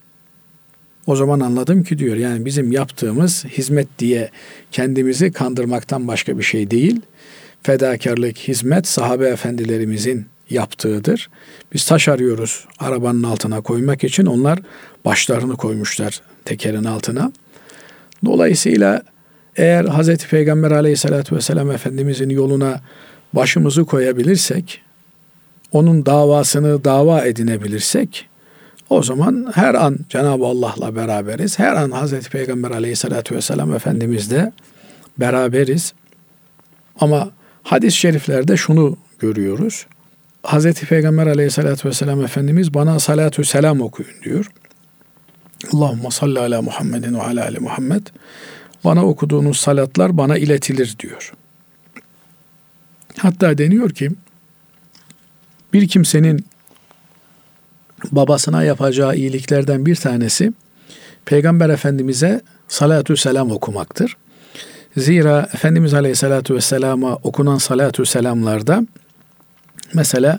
O 1.08 1.16
zaman 1.16 1.40
anladım 1.40 1.82
ki 1.82 1.98
diyor 1.98 2.16
yani 2.16 2.44
bizim 2.44 2.72
yaptığımız 2.72 3.44
hizmet 3.44 3.88
diye 3.98 4.30
kendimizi 4.72 5.32
kandırmaktan 5.32 6.08
başka 6.08 6.38
bir 6.38 6.42
şey 6.42 6.70
değil. 6.70 7.00
Fedakarlık, 7.62 8.36
hizmet 8.36 8.86
sahabe 8.86 9.28
efendilerimizin 9.28 10.26
yaptığıdır. 10.50 11.30
Biz 11.74 11.84
taş 11.86 12.08
arıyoruz 12.08 12.64
arabanın 12.78 13.22
altına 13.22 13.60
koymak 13.60 14.04
için 14.04 14.26
onlar 14.26 14.58
başlarını 15.04 15.56
koymuşlar 15.56 16.20
tekerin 16.44 16.84
altına. 16.84 17.32
Dolayısıyla 18.24 19.02
eğer 19.56 19.84
Hazreti 19.84 20.28
Peygamber 20.28 20.70
aleyhissalatü 20.70 21.36
vesselam 21.36 21.70
Efendimizin 21.70 22.30
yoluna 22.30 22.80
başımızı 23.32 23.84
koyabilirsek, 23.84 24.80
onun 25.72 26.06
davasını 26.06 26.84
dava 26.84 27.24
edinebilirsek, 27.24 28.28
o 28.90 29.02
zaman 29.02 29.52
her 29.54 29.74
an 29.74 29.98
Cenab-ı 30.08 30.46
Allah'la 30.46 30.96
beraberiz. 30.96 31.58
Her 31.58 31.76
an 31.76 31.90
Hazreti 31.90 32.30
Peygamber 32.30 32.70
aleyhissalatü 32.70 33.34
vesselam 33.34 33.74
Efendimizle 33.74 34.52
beraberiz. 35.18 35.92
Ama 37.00 37.30
hadis-i 37.62 37.96
şeriflerde 37.96 38.56
şunu 38.56 38.96
görüyoruz. 39.18 39.86
Hazreti 40.42 40.86
Peygamber 40.86 41.26
aleyhissalatü 41.26 41.88
vesselam 41.88 42.24
Efendimiz 42.24 42.74
bana 42.74 42.98
salatü 42.98 43.44
selam 43.44 43.80
okuyun 43.80 44.22
diyor. 44.24 44.50
Allahümme 45.72 46.10
salli 46.10 46.38
ala 46.38 46.62
Muhammedin 46.62 47.14
ve 47.14 47.22
ala 47.22 47.44
ali 47.44 47.58
Muhammed. 47.60 48.06
Bana 48.84 49.04
okuduğunuz 49.04 49.56
salatlar 49.56 50.16
bana 50.16 50.38
iletilir 50.38 50.96
diyor. 50.98 51.32
Hatta 53.18 53.58
deniyor 53.58 53.90
ki 53.90 54.10
bir 55.72 55.88
kimsenin 55.88 56.46
babasına 58.12 58.64
yapacağı 58.64 59.16
iyiliklerden 59.16 59.86
bir 59.86 59.96
tanesi 59.96 60.52
Peygamber 61.24 61.68
Efendimiz'e 61.68 62.40
salatü 62.68 63.16
selam 63.16 63.50
okumaktır. 63.50 64.16
Zira 64.96 65.48
Efendimiz 65.54 65.94
Aleyhisselatü 65.94 66.54
Vesselam'a 66.54 67.14
okunan 67.14 67.58
salatü 67.58 68.06
selamlarda 68.06 68.82
mesela 69.94 70.38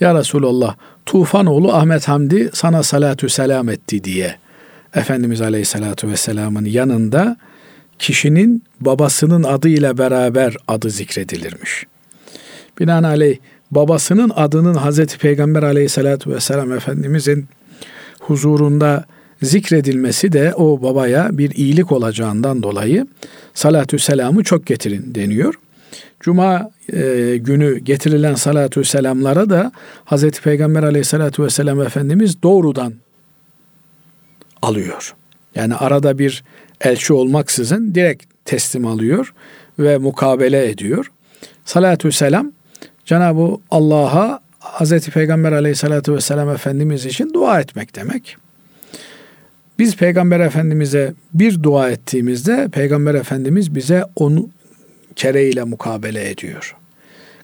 Ya 0.00 0.14
Resulallah 0.14 0.76
Tufanoğlu 1.06 1.72
Ahmet 1.72 2.08
Hamdi 2.08 2.50
sana 2.52 2.82
salatü 2.82 3.28
selam 3.28 3.68
etti 3.68 4.04
diye 4.04 4.36
Efendimiz 4.94 5.40
Aleyhisselatü 5.40 6.08
Vesselam'ın 6.08 6.64
yanında 6.64 7.36
kişinin 7.98 8.64
babasının 8.80 9.42
adıyla 9.42 9.98
beraber 9.98 10.56
adı 10.68 10.90
zikredilirmiş. 10.90 11.86
Binaenaleyh 12.80 13.38
babasının 13.72 14.32
adının 14.36 14.74
Hazreti 14.74 15.18
Peygamber 15.18 15.62
Aleyhisselatü 15.62 16.30
Vesselam 16.30 16.72
Efendimizin 16.72 17.46
huzurunda 18.20 19.04
zikredilmesi 19.42 20.32
de 20.32 20.54
o 20.54 20.82
babaya 20.82 21.38
bir 21.38 21.50
iyilik 21.50 21.92
olacağından 21.92 22.62
dolayı 22.62 23.06
salatü 23.54 23.98
selamı 23.98 24.44
çok 24.44 24.66
getirin 24.66 25.14
deniyor. 25.14 25.54
Cuma 26.20 26.70
e, 26.92 27.36
günü 27.36 27.78
getirilen 27.78 28.34
salatü 28.34 28.84
selamlara 28.84 29.50
da 29.50 29.72
Hazreti 30.04 30.42
Peygamber 30.42 30.82
aleyhissalatü 30.82 31.42
vesselam 31.42 31.82
Efendimiz 31.82 32.42
doğrudan 32.42 32.94
alıyor. 34.62 35.14
Yani 35.54 35.74
arada 35.74 36.18
bir 36.18 36.44
elçi 36.80 37.12
olmaksızın 37.12 37.94
direkt 37.94 38.24
teslim 38.44 38.86
alıyor 38.86 39.34
ve 39.78 39.98
mukabele 39.98 40.70
ediyor. 40.70 41.12
Salatü 41.64 42.12
selam 42.12 42.52
Cenab-ı 43.04 43.56
Allah'a 43.70 44.40
Hazreti 44.58 45.10
Peygamber 45.10 45.52
aleyhissalatü 45.52 46.14
vesselam 46.14 46.50
Efendimiz 46.50 47.06
için 47.06 47.34
dua 47.34 47.60
etmek 47.60 47.96
demek. 47.96 48.36
Biz 49.78 49.96
Peygamber 49.96 50.40
Efendimiz'e 50.40 51.14
bir 51.34 51.62
dua 51.62 51.90
ettiğimizde 51.90 52.68
Peygamber 52.72 53.14
Efendimiz 53.14 53.74
bize 53.74 54.04
onu 54.16 54.48
kereyle 55.16 55.64
mukabele 55.64 56.30
ediyor. 56.30 56.76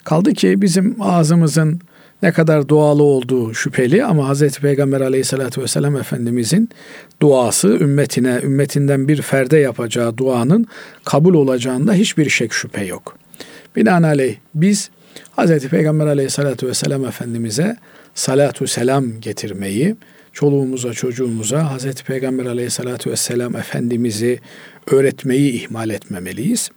Kaldı 0.05 0.33
ki 0.33 0.63
bizim 0.63 0.97
ağzımızın 1.01 1.81
ne 2.23 2.33
kadar 2.33 2.69
dualı 2.69 3.03
olduğu 3.03 3.55
şüpheli 3.55 4.05
ama 4.05 4.35
Hz. 4.35 4.59
Peygamber 4.59 5.01
aleyhissalatü 5.01 5.63
vesselam 5.63 5.97
Efendimizin 5.97 6.71
duası 7.23 7.69
ümmetine, 7.69 8.41
ümmetinden 8.43 9.09
bir 9.09 9.23
ferde 9.23 9.57
yapacağı 9.59 10.17
duanın 10.17 10.67
kabul 11.05 11.35
olacağında 11.35 11.93
hiçbir 11.93 12.31
şek 12.31 12.53
şüphe 12.53 12.85
yok. 12.85 13.17
Binaenaleyh 13.77 14.37
biz 14.55 14.91
Hz. 15.39 15.69
Peygamber 15.69 16.07
aleyhissalatü 16.07 16.67
vesselam 16.67 17.05
Efendimiz'e 17.05 17.77
salatu 18.15 18.67
selam 18.67 19.21
getirmeyi, 19.21 19.97
çoluğumuza, 20.33 20.93
çocuğumuza 20.93 21.77
Hz. 21.77 22.03
Peygamber 22.03 22.47
aleyhissalatü 22.47 23.11
vesselam 23.11 23.57
Efendimiz'i 23.57 24.41
öğretmeyi 24.91 25.53
ihmal 25.53 25.91
etmemeliyiz. 25.91 26.71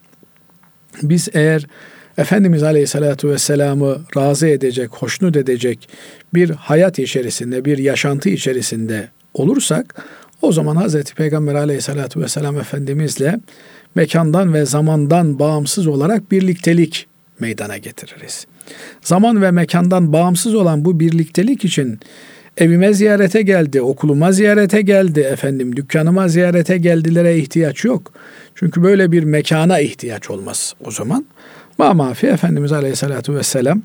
Biz 1.03 1.29
eğer 1.33 1.67
Efendimiz 2.17 2.63
Aleyhisselatü 2.63 3.29
Vesselam'ı 3.29 4.01
razı 4.17 4.47
edecek, 4.47 4.89
hoşnut 4.91 5.37
edecek 5.37 5.89
bir 6.33 6.49
hayat 6.49 6.99
içerisinde, 6.99 7.65
bir 7.65 7.77
yaşantı 7.77 8.29
içerisinde 8.29 9.09
olursak 9.33 10.05
o 10.41 10.51
zaman 10.51 10.87
Hz. 10.87 11.03
Peygamber 11.03 11.55
Aleyhisselatü 11.55 12.21
Vesselam 12.21 12.59
Efendimizle 12.59 13.39
mekandan 13.95 14.53
ve 14.53 14.65
zamandan 14.65 15.39
bağımsız 15.39 15.87
olarak 15.87 16.31
birliktelik 16.31 17.07
meydana 17.41 17.77
getiririz. 17.77 18.47
Zaman 19.01 19.41
ve 19.41 19.51
mekandan 19.51 20.13
bağımsız 20.13 20.55
olan 20.55 20.85
bu 20.85 20.99
birliktelik 20.99 21.65
için 21.65 21.99
evime 22.57 22.93
ziyarete 22.93 23.41
geldi, 23.41 23.81
okuluma 23.81 24.31
ziyarete 24.31 24.81
geldi, 24.81 25.19
efendim 25.19 25.75
dükkanıma 25.75 26.27
ziyarete 26.27 26.77
geldilere 26.77 27.37
ihtiyaç 27.37 27.85
yok. 27.85 28.13
Çünkü 28.55 28.83
böyle 28.83 29.11
bir 29.11 29.23
mekana 29.23 29.79
ihtiyaç 29.79 30.29
olmaz 30.29 30.75
o 30.85 30.91
zaman. 30.91 31.25
Ma 31.77 31.93
mafi 31.93 32.27
Efendimiz 32.27 32.71
Aleyhisselatü 32.71 33.35
Vesselam 33.35 33.81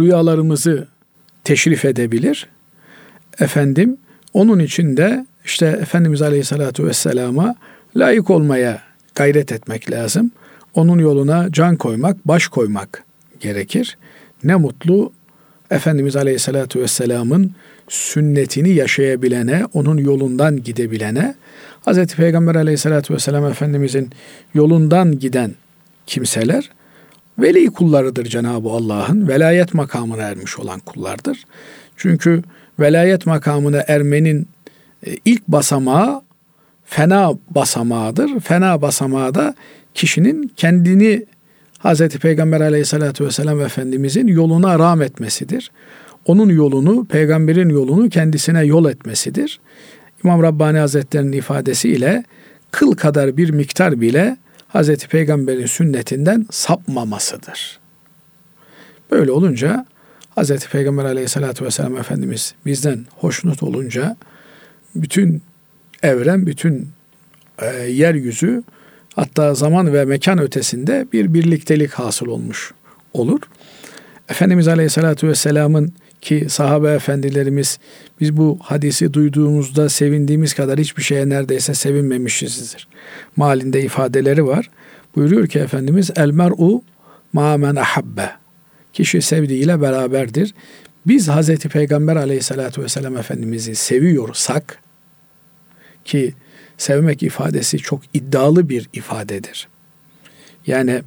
rüyalarımızı 0.00 0.88
teşrif 1.44 1.84
edebilir. 1.84 2.46
Efendim 3.40 3.96
onun 4.34 4.58
için 4.58 4.96
de 4.96 5.26
işte 5.44 5.66
Efendimiz 5.66 6.22
Aleyhisselatü 6.22 6.86
Vesselam'a 6.86 7.54
layık 7.96 8.30
olmaya 8.30 8.82
gayret 9.14 9.52
etmek 9.52 9.90
lazım. 9.90 10.30
Onun 10.78 10.98
yoluna 10.98 11.52
can 11.52 11.76
koymak, 11.76 12.28
baş 12.28 12.48
koymak 12.48 13.04
gerekir. 13.40 13.98
Ne 14.44 14.56
mutlu 14.56 15.12
Efendimiz 15.70 16.16
Aleyhisselatü 16.16 16.80
Vesselam'ın 16.80 17.52
sünnetini 17.88 18.70
yaşayabilene, 18.70 19.64
onun 19.72 19.98
yolundan 19.98 20.62
gidebilene, 20.62 21.34
Hz. 21.86 22.06
Peygamber 22.06 22.54
Aleyhisselatü 22.54 23.14
Vesselam 23.14 23.46
Efendimizin 23.46 24.10
yolundan 24.54 25.18
giden 25.18 25.50
kimseler 26.06 26.70
veli 27.38 27.66
kullarıdır 27.66 28.24
Cenab-ı 28.24 28.68
Allah'ın. 28.68 29.28
Velayet 29.28 29.74
makamına 29.74 30.22
ermiş 30.22 30.58
olan 30.58 30.80
kullardır. 30.80 31.44
Çünkü 31.96 32.42
velayet 32.80 33.26
makamına 33.26 33.84
ermenin 33.88 34.48
e, 35.06 35.16
ilk 35.24 35.48
basamağı 35.48 36.22
fena 36.88 37.32
basamağıdır. 37.50 38.40
Fena 38.40 38.82
basamağı 38.82 39.34
da 39.34 39.54
kişinin 39.94 40.52
kendini 40.56 41.26
Hz. 41.84 42.08
Peygamber 42.08 42.60
aleyhissalatü 42.60 43.24
vesselam 43.24 43.60
Efendimizin 43.60 44.26
yoluna 44.26 44.78
rağm 44.78 45.02
etmesidir. 45.02 45.70
Onun 46.26 46.48
yolunu, 46.48 47.04
peygamberin 47.04 47.68
yolunu 47.68 48.08
kendisine 48.08 48.64
yol 48.64 48.90
etmesidir. 48.90 49.60
İmam 50.24 50.42
Rabbani 50.42 50.78
Hazretleri'nin 50.78 51.32
ifadesiyle 51.32 52.24
kıl 52.70 52.92
kadar 52.92 53.36
bir 53.36 53.50
miktar 53.50 54.00
bile 54.00 54.36
Hz. 54.74 54.96
Peygamber'in 55.06 55.66
sünnetinden 55.66 56.46
sapmamasıdır. 56.50 57.78
Böyle 59.10 59.32
olunca 59.32 59.86
Hz. 60.38 60.66
Peygamber 60.66 61.04
aleyhissalatü 61.04 61.64
vesselam 61.64 61.96
Efendimiz 61.96 62.54
bizden 62.66 63.06
hoşnut 63.16 63.62
olunca 63.62 64.16
bütün 64.94 65.42
evren, 66.02 66.46
bütün 66.46 66.88
e, 67.58 67.66
yeryüzü 67.76 68.62
hatta 69.14 69.54
zaman 69.54 69.92
ve 69.92 70.04
mekan 70.04 70.38
ötesinde 70.38 71.06
bir 71.12 71.34
birliktelik 71.34 71.92
hasıl 71.92 72.26
olmuş 72.26 72.72
olur. 73.12 73.40
Efendimiz 74.28 74.68
Aleyhisselatü 74.68 75.28
Vesselam'ın 75.28 75.92
ki 76.20 76.46
sahabe 76.48 76.90
efendilerimiz 76.90 77.78
biz 78.20 78.36
bu 78.36 78.58
hadisi 78.62 79.12
duyduğumuzda 79.14 79.88
sevindiğimiz 79.88 80.54
kadar 80.54 80.78
hiçbir 80.78 81.02
şeye 81.02 81.28
neredeyse 81.28 81.74
sevinmemişizdir. 81.74 82.88
Malinde 83.36 83.82
ifadeleri 83.82 84.46
var. 84.46 84.70
Buyuruyor 85.16 85.46
ki 85.46 85.58
Efendimiz 85.58 86.10
el 86.16 86.30
mer'u 86.30 86.82
ma 87.32 87.56
men 87.56 87.76
ahabbe. 87.76 88.30
Kişi 88.92 89.22
sevdiğiyle 89.22 89.80
beraberdir. 89.80 90.54
Biz 91.06 91.28
Hazreti 91.28 91.68
Peygamber 91.68 92.16
aleyhissalatü 92.16 92.82
vesselam 92.82 93.16
Efendimiz'i 93.16 93.74
seviyorsak 93.74 94.78
ki 96.08 96.34
sevmek 96.78 97.22
ifadesi 97.22 97.78
çok 97.78 98.00
iddialı 98.14 98.68
bir 98.68 98.88
ifadedir. 98.92 99.68
Yani 100.66 101.02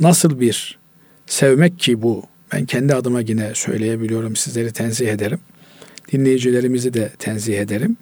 nasıl 0.00 0.40
bir 0.40 0.78
sevmek 1.26 1.78
ki 1.78 2.02
bu 2.02 2.24
ben 2.52 2.66
kendi 2.66 2.94
adıma 2.94 3.20
yine 3.20 3.54
söyleyebiliyorum. 3.54 4.36
Sizleri 4.36 4.72
tenzih 4.72 5.08
ederim. 5.08 5.38
Dinleyicilerimizi 6.12 6.94
de 6.94 7.10
tenzih 7.18 7.58
ederim. 7.60 7.96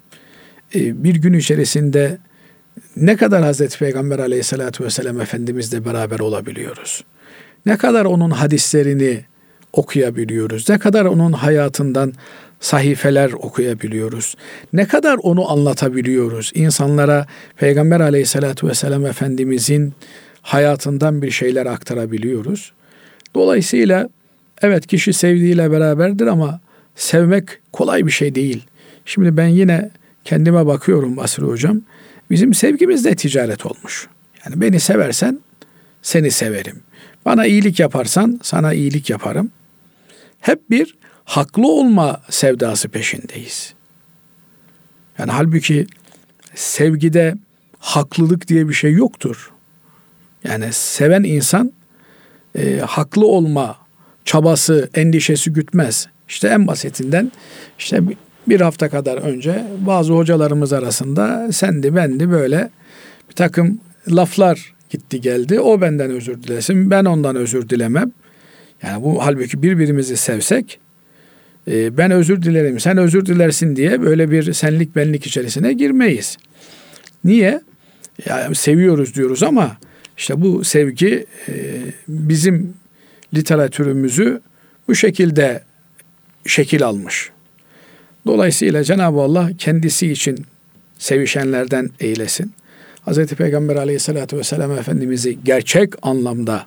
Ee, 0.75 1.03
bir 1.03 1.15
gün 1.15 1.33
içerisinde 1.33 2.17
ne 2.95 3.17
kadar 3.17 3.43
Hazreti 3.43 3.79
Peygamber 3.79 4.19
aleyhissalatü 4.19 4.83
vesselam 4.83 5.21
Efendimizle 5.21 5.85
beraber 5.85 6.19
olabiliyoruz? 6.19 7.03
Ne 7.65 7.77
kadar 7.77 8.05
onun 8.05 8.31
hadislerini 8.31 9.25
okuyabiliyoruz? 9.73 10.69
Ne 10.69 10.79
kadar 10.79 11.05
onun 11.05 11.31
hayatından 11.31 12.13
sahifeler 12.61 13.31
okuyabiliyoruz? 13.31 14.35
Ne 14.73 14.87
kadar 14.87 15.17
onu 15.23 15.51
anlatabiliyoruz? 15.51 16.51
İnsanlara 16.55 17.27
Peygamber 17.57 17.99
aleyhissalatü 17.99 18.67
vesselam 18.67 19.05
Efendimizin 19.05 19.93
hayatından 20.41 21.21
bir 21.21 21.31
şeyler 21.31 21.65
aktarabiliyoruz. 21.65 22.71
Dolayısıyla 23.35 24.09
Evet 24.61 24.87
kişi 24.87 25.13
sevdiğiyle 25.13 25.71
beraberdir 25.71 26.27
ama 26.27 26.59
sevmek 26.95 27.45
kolay 27.71 28.05
bir 28.05 28.11
şey 28.11 28.35
değil. 28.35 28.63
Şimdi 29.05 29.37
ben 29.37 29.47
yine 29.47 29.89
kendime 30.25 30.65
bakıyorum 30.65 31.17
Basri 31.17 31.43
Hocam. 31.43 31.81
Bizim 32.29 32.53
sevgimiz 32.53 33.05
de 33.05 33.15
ticaret 33.15 33.65
olmuş. 33.65 34.07
Yani 34.45 34.61
beni 34.61 34.79
seversen 34.79 35.39
seni 36.01 36.31
severim. 36.31 36.79
Bana 37.25 37.45
iyilik 37.45 37.79
yaparsan 37.79 38.39
sana 38.43 38.73
iyilik 38.73 39.09
yaparım. 39.09 39.51
Hep 40.39 40.69
bir 40.69 40.95
haklı 41.25 41.67
olma 41.67 42.21
sevdası 42.29 42.89
peşindeyiz. 42.89 43.73
Yani 45.17 45.31
halbuki 45.31 45.87
sevgide 46.55 47.35
haklılık 47.79 48.47
diye 48.47 48.69
bir 48.69 48.73
şey 48.73 48.93
yoktur. 48.93 49.51
Yani 50.43 50.73
seven 50.73 51.23
insan 51.23 51.71
e, 52.55 52.79
haklı 52.79 53.27
olma 53.27 53.77
çabası, 54.25 54.89
endişesi 54.93 55.53
gütmez. 55.53 56.07
İşte 56.27 56.47
en 56.47 56.67
basitinden 56.67 57.31
işte 57.79 58.01
bir 58.47 58.61
hafta 58.61 58.89
kadar 58.89 59.17
önce 59.17 59.65
bazı 59.79 60.13
hocalarımız 60.13 60.73
arasında 60.73 61.51
sendi 61.51 61.95
bendi 61.95 62.31
böyle 62.31 62.69
bir 63.29 63.35
takım 63.35 63.79
laflar 64.07 64.73
gitti 64.89 65.21
geldi. 65.21 65.59
O 65.59 65.81
benden 65.81 66.11
özür 66.11 66.43
dilesin, 66.43 66.91
ben 66.91 67.05
ondan 67.05 67.35
özür 67.35 67.69
dilemem. 67.69 68.11
Yani 68.83 69.03
bu 69.03 69.25
halbuki 69.25 69.63
birbirimizi 69.63 70.17
sevsek 70.17 70.79
e, 71.67 71.97
ben 71.97 72.11
özür 72.11 72.41
dilerim, 72.41 72.79
sen 72.79 72.97
özür 72.97 73.25
dilersin 73.25 73.75
diye 73.75 74.01
böyle 74.01 74.31
bir 74.31 74.53
senlik 74.53 74.95
benlik 74.95 75.27
içerisine 75.27 75.73
girmeyiz. 75.73 76.37
Niye? 77.23 77.61
Ya 78.25 78.55
seviyoruz 78.55 79.15
diyoruz 79.15 79.43
ama 79.43 79.77
işte 80.17 80.41
bu 80.41 80.63
sevgi 80.63 81.25
e, 81.49 81.53
bizim 82.07 82.73
literatürümüzü 83.33 84.41
bu 84.87 84.95
şekilde 84.95 85.63
şekil 86.45 86.83
almış. 86.83 87.31
Dolayısıyla 88.25 88.83
Cenab-ı 88.83 89.19
Allah 89.21 89.49
kendisi 89.57 90.11
için 90.11 90.45
sevişenlerden 90.97 91.89
eylesin. 91.99 92.53
Hz. 93.07 93.25
Peygamber 93.25 93.75
aleyhissalatü 93.75 94.37
vesselam 94.37 94.71
Efendimiz'i 94.71 95.37
gerçek 95.43 95.93
anlamda 96.01 96.65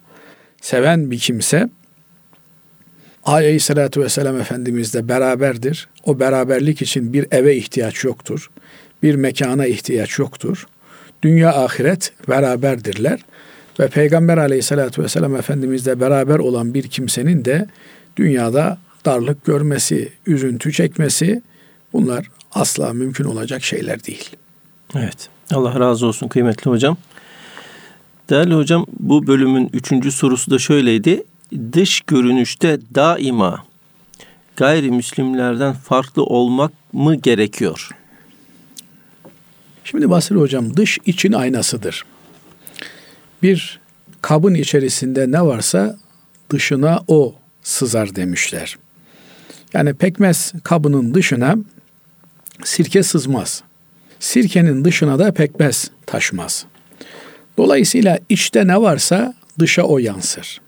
seven 0.60 1.10
bir 1.10 1.18
kimse 1.18 1.68
aleyhissalatü 3.24 4.00
vesselam 4.00 4.40
Efendimiz'le 4.40 5.08
beraberdir. 5.08 5.88
O 6.04 6.20
beraberlik 6.20 6.82
için 6.82 7.12
bir 7.12 7.26
eve 7.30 7.56
ihtiyaç 7.56 8.04
yoktur. 8.04 8.50
Bir 9.02 9.14
mekana 9.14 9.66
ihtiyaç 9.66 10.18
yoktur. 10.18 10.66
Dünya 11.22 11.64
ahiret 11.64 12.12
beraberdirler. 12.28 13.20
Ve 13.80 13.88
Peygamber 13.88 14.38
aleyhissalatü 14.38 15.02
vesselam 15.02 15.36
Efendimiz'le 15.36 16.00
beraber 16.00 16.38
olan 16.38 16.74
bir 16.74 16.88
kimsenin 16.88 17.44
de 17.44 17.66
dünyada 18.16 18.78
darlık 19.04 19.44
görmesi, 19.44 20.12
üzüntü 20.26 20.72
çekmesi 20.72 21.42
bunlar 21.92 22.30
asla 22.52 22.92
mümkün 22.92 23.24
olacak 23.24 23.62
şeyler 23.62 24.04
değil. 24.04 24.30
Evet. 24.96 25.28
Allah 25.52 25.80
razı 25.80 26.06
olsun 26.06 26.28
kıymetli 26.28 26.70
hocam. 26.70 26.96
Değerli 28.30 28.54
hocam 28.54 28.86
bu 29.00 29.26
bölümün 29.26 29.70
üçüncü 29.72 30.12
sorusu 30.12 30.50
da 30.50 30.58
şöyleydi. 30.58 31.24
Dış 31.72 32.00
görünüşte 32.00 32.78
daima 32.94 33.64
gayrimüslimlerden 34.56 35.72
farklı 35.72 36.24
olmak 36.24 36.72
mı 36.92 37.14
gerekiyor? 37.14 37.88
Şimdi 39.84 40.10
Basri 40.10 40.36
hocam 40.36 40.76
dış 40.76 40.98
için 41.06 41.32
aynasıdır. 41.32 42.04
Bir 43.42 43.80
kabın 44.22 44.54
içerisinde 44.54 45.30
ne 45.30 45.42
varsa 45.42 45.98
dışına 46.50 47.00
o 47.08 47.34
sızar 47.62 48.16
demişler. 48.16 48.78
Yani 49.72 49.94
pekmez 49.94 50.52
kabının 50.64 51.14
dışına 51.14 51.56
sirke 52.64 53.02
sızmaz. 53.02 53.62
Sirkenin 54.20 54.84
dışına 54.84 55.18
da 55.18 55.32
pekmez 55.32 55.90
taşmaz. 56.06 56.66
Dolayısıyla 57.56 58.18
içte 58.28 58.66
ne 58.66 58.80
varsa 58.80 59.34
dışa 59.58 59.82
o 59.82 59.98
yansır. 59.98 60.63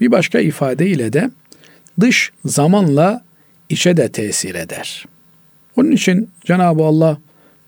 Bir 0.00 0.10
başka 0.10 0.40
ifadeyle 0.40 1.12
de 1.12 1.30
dış 2.00 2.32
zamanla 2.44 3.24
içe 3.68 3.96
de 3.96 4.12
tesir 4.12 4.54
eder. 4.54 5.06
Onun 5.76 5.90
için 5.90 6.30
Cenab-ı 6.44 6.82
Allah 6.82 7.18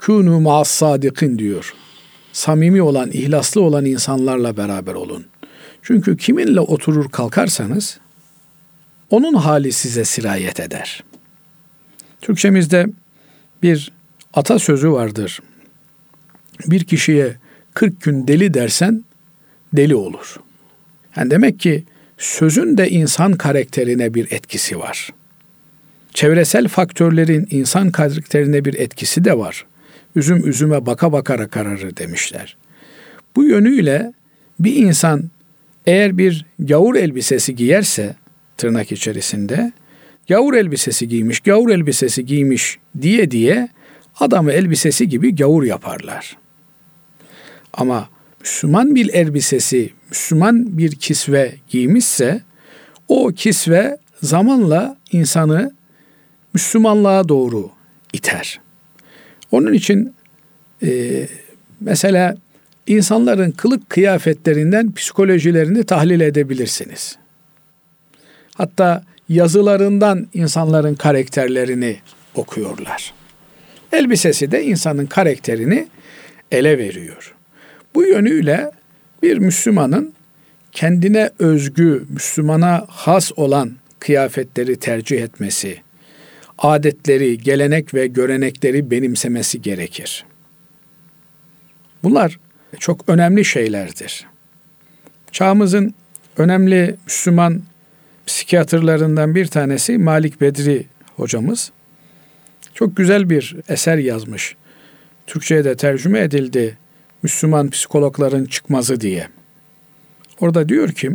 kûnû 0.00 0.42
ma'as 0.42 0.68
sadikin 0.68 1.38
diyor. 1.38 1.74
Samimi 2.32 2.82
olan, 2.82 3.10
ihlaslı 3.12 3.62
olan 3.62 3.84
insanlarla 3.84 4.56
beraber 4.56 4.94
olun. 4.94 5.26
Çünkü 5.82 6.16
kiminle 6.16 6.60
oturur 6.60 7.08
kalkarsanız 7.08 7.98
onun 9.10 9.34
hali 9.34 9.72
size 9.72 10.04
sirayet 10.04 10.60
eder. 10.60 11.04
Türkçemizde 12.20 12.86
bir 13.62 13.92
atasözü 14.34 14.92
vardır. 14.92 15.40
Bir 16.66 16.84
kişiye 16.84 17.36
40 17.74 18.02
gün 18.02 18.28
deli 18.28 18.54
dersen 18.54 19.04
deli 19.72 19.94
olur. 19.94 20.36
Yani 21.16 21.30
demek 21.30 21.60
ki 21.60 21.84
sözün 22.18 22.78
de 22.78 22.88
insan 22.90 23.32
karakterine 23.32 24.14
bir 24.14 24.32
etkisi 24.32 24.78
var. 24.78 25.10
Çevresel 26.14 26.68
faktörlerin 26.68 27.48
insan 27.50 27.90
karakterine 27.90 28.64
bir 28.64 28.74
etkisi 28.74 29.24
de 29.24 29.38
var. 29.38 29.66
Üzüm 30.16 30.48
üzüme 30.48 30.86
baka 30.86 31.12
bakara 31.12 31.48
kararır 31.48 31.96
demişler. 31.96 32.56
Bu 33.36 33.44
yönüyle 33.44 34.12
bir 34.60 34.76
insan 34.76 35.30
eğer 35.86 36.18
bir 36.18 36.46
gavur 36.58 36.94
elbisesi 36.94 37.56
giyerse 37.56 38.16
tırnak 38.56 38.92
içerisinde 38.92 39.72
gavur 40.28 40.54
elbisesi 40.54 41.08
giymiş, 41.08 41.40
gavur 41.40 41.70
elbisesi 41.70 42.26
giymiş 42.26 42.78
diye 43.02 43.30
diye 43.30 43.68
adamı 44.20 44.52
elbisesi 44.52 45.08
gibi 45.08 45.36
gavur 45.36 45.64
yaparlar. 45.64 46.36
Ama 47.72 48.08
Müslüman 48.40 48.94
bir 48.94 49.14
elbisesi, 49.14 49.90
Müslüman 50.10 50.78
bir 50.78 50.90
kisve 50.92 51.54
giymişse 51.68 52.40
o 53.08 53.32
kisve 53.36 53.98
zamanla 54.22 54.96
insanı 55.12 55.72
Müslümanlığa 56.54 57.28
doğru 57.28 57.70
iter. 58.12 58.60
Onun 59.50 59.72
için 59.72 60.14
e, 60.82 61.22
mesela 61.80 62.36
insanların 62.86 63.50
kılık 63.50 63.90
kıyafetlerinden 63.90 64.92
psikolojilerini 64.94 65.84
tahlil 65.84 66.20
edebilirsiniz. 66.20 67.16
Hatta 68.54 69.04
yazılarından 69.28 70.26
insanların 70.34 70.94
karakterlerini 70.94 71.96
okuyorlar. 72.34 73.14
Elbisesi 73.92 74.50
de 74.50 74.64
insanın 74.64 75.06
karakterini 75.06 75.88
ele 76.52 76.78
veriyor. 76.78 77.34
Bu 77.94 78.04
yönüyle 78.04 78.70
bir 79.22 79.38
Müslümanın 79.38 80.12
kendine 80.72 81.30
özgü, 81.38 82.04
Müslümana 82.08 82.84
has 82.88 83.32
olan 83.36 83.72
kıyafetleri 83.98 84.76
tercih 84.76 85.22
etmesi, 85.22 85.80
adetleri, 86.58 87.38
gelenek 87.38 87.94
ve 87.94 88.06
görenekleri 88.06 88.90
benimsemesi 88.90 89.62
gerekir. 89.62 90.24
Bunlar 92.02 92.40
çok 92.78 93.08
önemli 93.08 93.44
şeylerdir. 93.44 94.26
Çağımızın 95.32 95.94
önemli 96.36 96.96
Müslüman 97.06 97.62
psikiyatrlarından 98.26 99.34
bir 99.34 99.46
tanesi 99.46 99.98
Malik 99.98 100.40
Bedri 100.40 100.86
hocamız. 101.16 101.72
Çok 102.74 102.96
güzel 102.96 103.30
bir 103.30 103.56
eser 103.68 103.98
yazmış. 103.98 104.56
Türkçe'ye 105.26 105.64
de 105.64 105.76
tercüme 105.76 106.20
edildi. 106.20 106.78
Müslüman 107.22 107.70
psikologların 107.70 108.44
çıkmazı 108.44 109.00
diye. 109.00 109.28
Orada 110.40 110.68
diyor 110.68 110.88
ki 110.92 111.10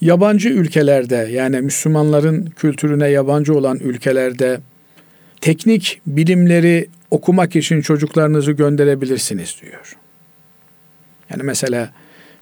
yabancı 0.00 0.48
ülkelerde 0.48 1.28
yani 1.30 1.60
Müslümanların 1.60 2.44
kültürüne 2.44 3.08
yabancı 3.08 3.54
olan 3.54 3.78
ülkelerde 3.78 4.60
teknik 5.40 6.00
bilimleri 6.06 6.88
okumak 7.10 7.56
için 7.56 7.80
çocuklarınızı 7.80 8.52
gönderebilirsiniz 8.52 9.56
diyor. 9.62 9.96
Yani 11.30 11.42
mesela 11.42 11.92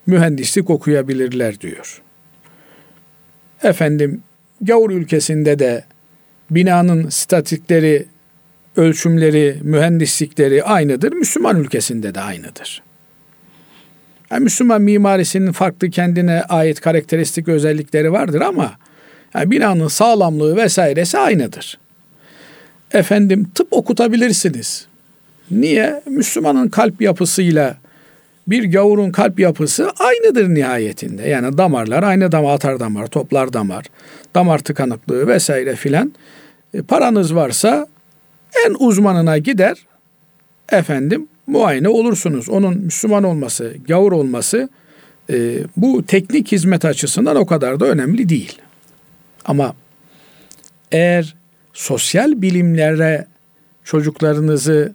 mühendislik 0.06 0.70
okuyabilirler 0.70 1.60
diyor. 1.60 2.02
Efendim 3.62 4.22
gavur 4.60 4.90
ülkesinde 4.90 5.58
de 5.58 5.84
binanın 6.50 7.08
statikleri, 7.08 8.06
ölçümleri, 8.76 9.56
mühendislikleri 9.62 10.64
aynıdır. 10.64 11.12
Müslüman 11.12 11.60
ülkesinde 11.60 12.14
de 12.14 12.20
aynıdır. 12.20 12.82
Yani 14.30 14.44
Müslüman 14.44 14.82
mimarisinin 14.82 15.52
farklı 15.52 15.90
kendine 15.90 16.42
ait 16.42 16.80
karakteristik 16.80 17.48
özellikleri 17.48 18.12
vardır 18.12 18.40
ama 18.40 18.72
yani 19.34 19.50
binanın 19.50 19.88
sağlamlığı 19.88 20.56
vesairesi 20.56 21.18
aynıdır. 21.18 21.78
Efendim 22.92 23.50
tıp 23.54 23.72
okutabilirsiniz. 23.72 24.86
Niye? 25.50 26.02
Müslümanın 26.06 26.68
kalp 26.68 27.02
yapısıyla 27.02 27.76
bir 28.46 28.72
gavurun 28.72 29.10
kalp 29.10 29.40
yapısı 29.40 29.90
aynıdır 29.98 30.48
nihayetinde. 30.48 31.28
Yani 31.28 31.58
damarlar 31.58 32.02
aynı 32.02 32.32
damar, 32.32 32.54
atar 32.54 32.80
damar, 32.80 33.06
toplar 33.06 33.52
damar, 33.52 33.84
damar 34.34 34.58
tıkanıklığı 34.58 35.26
vesaire 35.26 35.76
filan 35.76 36.12
E, 36.74 36.82
paranız 36.82 37.34
varsa 37.34 37.86
en 38.66 38.74
uzmanına 38.78 39.38
gider 39.38 39.76
efendim 40.72 41.28
muayene 41.46 41.88
olursunuz. 41.88 42.48
Onun 42.48 42.78
Müslüman 42.78 43.24
olması, 43.24 43.74
gavur 43.88 44.12
olması 44.12 44.68
e, 45.30 45.58
bu 45.76 46.06
teknik 46.06 46.52
hizmet 46.52 46.84
açısından 46.84 47.36
o 47.36 47.46
kadar 47.46 47.80
da 47.80 47.86
önemli 47.86 48.28
değil. 48.28 48.58
Ama 49.44 49.74
eğer 50.92 51.34
sosyal 51.72 52.42
bilimlere 52.42 53.26
çocuklarınızı 53.84 54.94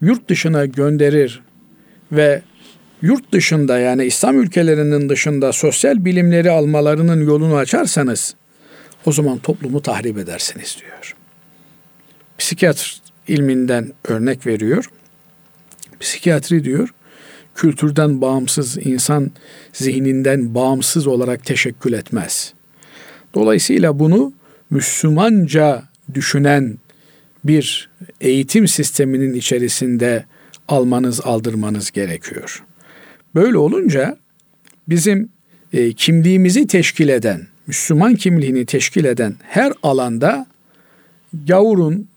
yurt 0.00 0.28
dışına 0.28 0.66
gönderir 0.66 1.42
ve 2.12 2.42
yurt 3.02 3.32
dışında 3.32 3.78
yani 3.78 4.04
İslam 4.04 4.40
ülkelerinin 4.40 5.08
dışında 5.08 5.52
sosyal 5.52 6.04
bilimleri 6.04 6.50
almalarının 6.50 7.26
yolunu 7.26 7.56
açarsanız 7.56 8.34
o 9.06 9.12
zaman 9.12 9.38
toplumu 9.38 9.82
tahrip 9.82 10.18
edersiniz 10.18 10.76
diyor. 10.80 11.16
Psikiyatr 12.38 13.00
ilminden 13.28 13.92
örnek 14.04 14.46
veriyor. 14.46 14.90
Psikiyatri 16.00 16.64
diyor 16.64 16.88
kültürden 17.56 18.20
bağımsız, 18.20 18.86
insan 18.86 19.30
zihninden 19.72 20.54
bağımsız 20.54 21.06
olarak 21.06 21.44
teşekkül 21.44 21.92
etmez. 21.92 22.54
Dolayısıyla 23.34 23.98
bunu 23.98 24.32
Müslümanca 24.70 25.82
düşünen 26.14 26.78
bir 27.44 27.88
eğitim 28.20 28.68
sisteminin 28.68 29.34
içerisinde 29.34 30.24
almanız, 30.68 31.20
aldırmanız 31.20 31.90
gerekiyor. 31.90 32.64
Böyle 33.34 33.58
olunca 33.58 34.16
bizim 34.88 35.28
e, 35.72 35.92
kimliğimizi 35.92 36.66
teşkil 36.66 37.08
eden, 37.08 37.46
Müslüman 37.66 38.14
kimliğini 38.14 38.66
teşkil 38.66 39.04
eden 39.04 39.34
her 39.42 39.72
alanda 39.82 40.46
gavurun 41.46 42.08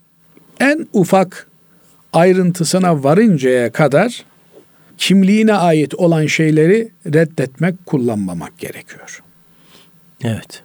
en 0.59 0.87
ufak 0.93 1.47
ayrıntısına 2.13 3.03
varıncaya 3.03 3.71
kadar 3.71 4.25
kimliğine 4.97 5.53
ait 5.53 5.95
olan 5.95 6.25
şeyleri 6.25 6.91
reddetmek, 7.05 7.85
kullanmamak 7.85 8.57
gerekiyor. 8.57 9.23
Evet. 10.23 10.63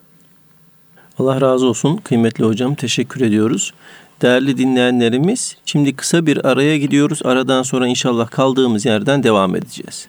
Allah 1.18 1.40
razı 1.40 1.66
olsun 1.66 1.96
kıymetli 1.96 2.44
hocam. 2.44 2.74
Teşekkür 2.74 3.20
ediyoruz. 3.20 3.74
Değerli 4.22 4.58
dinleyenlerimiz, 4.58 5.56
şimdi 5.64 5.96
kısa 5.96 6.26
bir 6.26 6.46
araya 6.46 6.78
gidiyoruz. 6.78 7.20
Aradan 7.24 7.62
sonra 7.62 7.88
inşallah 7.88 8.30
kaldığımız 8.30 8.86
yerden 8.86 9.22
devam 9.22 9.56
edeceğiz. 9.56 10.08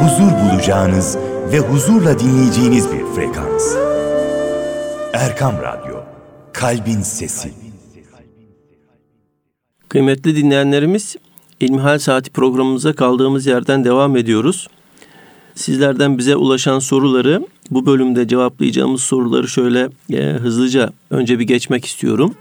Huzur 0.00 0.32
bulacağınız 0.32 1.18
ve 1.52 1.58
huzurla 1.58 2.18
dinleyeceğiniz 2.18 2.92
bir 2.92 3.04
frekans. 3.14 3.76
Erkam 5.12 5.54
Radyo, 5.62 5.96
Kalbin 6.52 7.00
Sesi. 7.00 7.69
Kıymetli 9.90 10.36
dinleyenlerimiz, 10.36 11.16
İlmihal 11.60 11.98
Saati 11.98 12.30
programımıza 12.30 12.92
kaldığımız 12.92 13.46
yerden 13.46 13.84
devam 13.84 14.16
ediyoruz. 14.16 14.68
Sizlerden 15.54 16.18
bize 16.18 16.36
ulaşan 16.36 16.78
soruları 16.78 17.46
bu 17.70 17.86
bölümde 17.86 18.28
cevaplayacağımız 18.28 19.00
soruları 19.00 19.48
şöyle 19.48 19.88
e, 20.12 20.22
hızlıca 20.22 20.90
önce 21.10 21.38
bir 21.38 21.44
geçmek 21.44 21.84
istiyorum. 21.84 22.34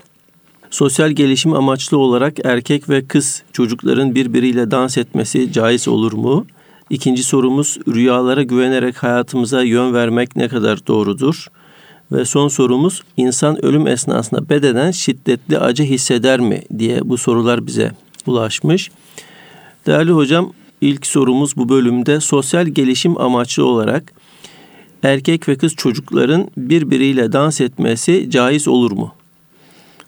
Sosyal 0.69 1.11
gelişim 1.11 1.53
amaçlı 1.53 1.97
olarak 1.97 2.45
erkek 2.45 2.89
ve 2.89 3.05
kız 3.05 3.43
çocukların 3.53 4.15
birbiriyle 4.15 4.71
dans 4.71 4.97
etmesi 4.97 5.51
caiz 5.51 5.87
olur 5.87 6.13
mu? 6.13 6.45
İkinci 6.89 7.23
sorumuz 7.23 7.77
rüyalara 7.87 8.43
güvenerek 8.43 9.03
hayatımıza 9.03 9.63
yön 9.63 9.93
vermek 9.93 10.35
ne 10.35 10.47
kadar 10.47 10.87
doğrudur? 10.87 11.47
Ve 12.11 12.25
son 12.25 12.47
sorumuz 12.47 13.03
insan 13.17 13.65
ölüm 13.65 13.87
esnasında 13.87 14.49
bedenen 14.49 14.91
şiddetli 14.91 15.59
acı 15.59 15.83
hisseder 15.83 16.39
mi 16.39 16.61
diye 16.77 17.09
bu 17.09 17.17
sorular 17.17 17.67
bize 17.67 17.91
ulaşmış. 18.27 18.91
Değerli 19.85 20.11
hocam 20.11 20.53
ilk 20.81 21.05
sorumuz 21.05 21.57
bu 21.57 21.69
bölümde 21.69 22.19
sosyal 22.19 22.67
gelişim 22.67 23.17
amaçlı 23.17 23.65
olarak 23.65 24.13
erkek 25.03 25.49
ve 25.49 25.57
kız 25.57 25.75
çocukların 25.75 26.51
birbiriyle 26.57 27.31
dans 27.31 27.61
etmesi 27.61 28.27
caiz 28.29 28.67
olur 28.67 28.91
mu? 28.91 29.13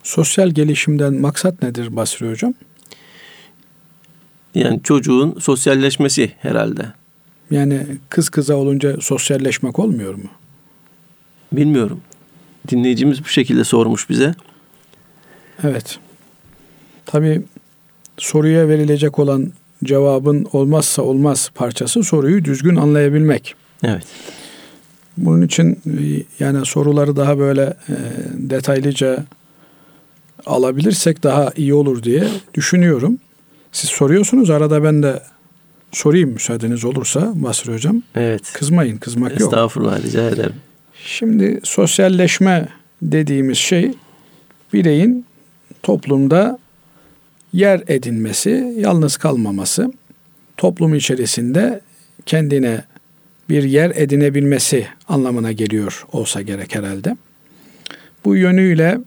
Sosyal 0.03 0.49
gelişimden 0.49 1.13
maksat 1.13 1.61
nedir 1.61 1.95
Basri 1.95 2.29
Hocam? 2.29 2.53
Yani 4.55 4.79
çocuğun 4.83 5.39
sosyalleşmesi 5.39 6.31
herhalde. 6.39 6.85
Yani 7.51 7.87
kız 8.09 8.29
kıza 8.29 8.55
olunca 8.55 8.97
sosyalleşmek 9.01 9.79
olmuyor 9.79 10.13
mu? 10.13 10.29
Bilmiyorum. 11.51 12.01
Dinleyicimiz 12.67 13.23
bu 13.23 13.27
şekilde 13.27 13.63
sormuş 13.63 14.09
bize. 14.09 14.35
Evet. 15.63 15.99
Tabii 17.05 17.41
soruya 18.17 18.67
verilecek 18.67 19.19
olan 19.19 19.51
cevabın 19.83 20.47
olmazsa 20.53 21.01
olmaz 21.01 21.49
parçası 21.55 22.03
soruyu 22.03 22.45
düzgün 22.45 22.75
anlayabilmek. 22.75 23.55
Evet. 23.83 24.03
Bunun 25.17 25.41
için 25.41 25.79
yani 26.39 26.65
soruları 26.65 27.15
daha 27.15 27.39
böyle 27.39 27.61
e, 27.89 27.95
detaylıca 28.33 29.25
alabilirsek 30.45 31.23
daha 31.23 31.51
iyi 31.55 31.73
olur 31.73 32.03
diye 32.03 32.27
düşünüyorum. 32.53 33.17
Siz 33.71 33.89
soruyorsunuz 33.89 34.49
arada 34.49 34.83
ben 34.83 35.03
de 35.03 35.21
sorayım 35.91 36.29
müsaadeniz 36.29 36.85
olursa 36.85 37.31
Basri 37.35 37.73
Hocam. 37.73 38.01
Evet. 38.15 38.53
Kızmayın, 38.53 38.97
kızmak 38.97 39.31
yok. 39.31 39.41
Estağfurullah 39.41 40.03
rica 40.03 40.29
ederim. 40.29 40.53
Şimdi 41.05 41.59
sosyalleşme 41.63 42.67
dediğimiz 43.01 43.57
şey 43.57 43.91
bireyin 44.73 45.25
toplumda 45.83 46.59
yer 47.53 47.83
edinmesi, 47.87 48.73
yalnız 48.77 49.17
kalmaması, 49.17 49.93
toplum 50.57 50.95
içerisinde 50.95 51.81
kendine 52.25 52.83
bir 53.49 53.63
yer 53.63 53.91
edinebilmesi 53.95 54.87
anlamına 55.07 55.51
geliyor 55.51 56.05
olsa 56.11 56.41
gerek 56.41 56.75
herhalde. 56.75 57.17
Bu 58.25 58.35
yönüyle 58.35 58.99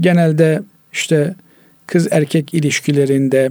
genelde 0.00 0.62
işte 0.92 1.34
kız 1.86 2.08
erkek 2.10 2.54
ilişkilerinde 2.54 3.50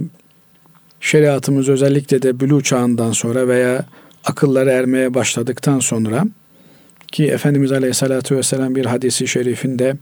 şeriatımız 1.00 1.68
özellikle 1.68 2.22
de 2.22 2.40
bülü 2.40 2.62
çağından 2.62 3.12
sonra 3.12 3.48
veya 3.48 3.84
akılları 4.24 4.70
ermeye 4.70 5.14
başladıktan 5.14 5.78
sonra 5.78 6.24
ki 7.14 7.24
Efendimiz 7.24 7.72
Aleyhisselatü 7.72 8.36
Vesselam 8.36 8.74
bir 8.74 8.86
hadisi 8.86 9.28
şerifinde 9.28 9.96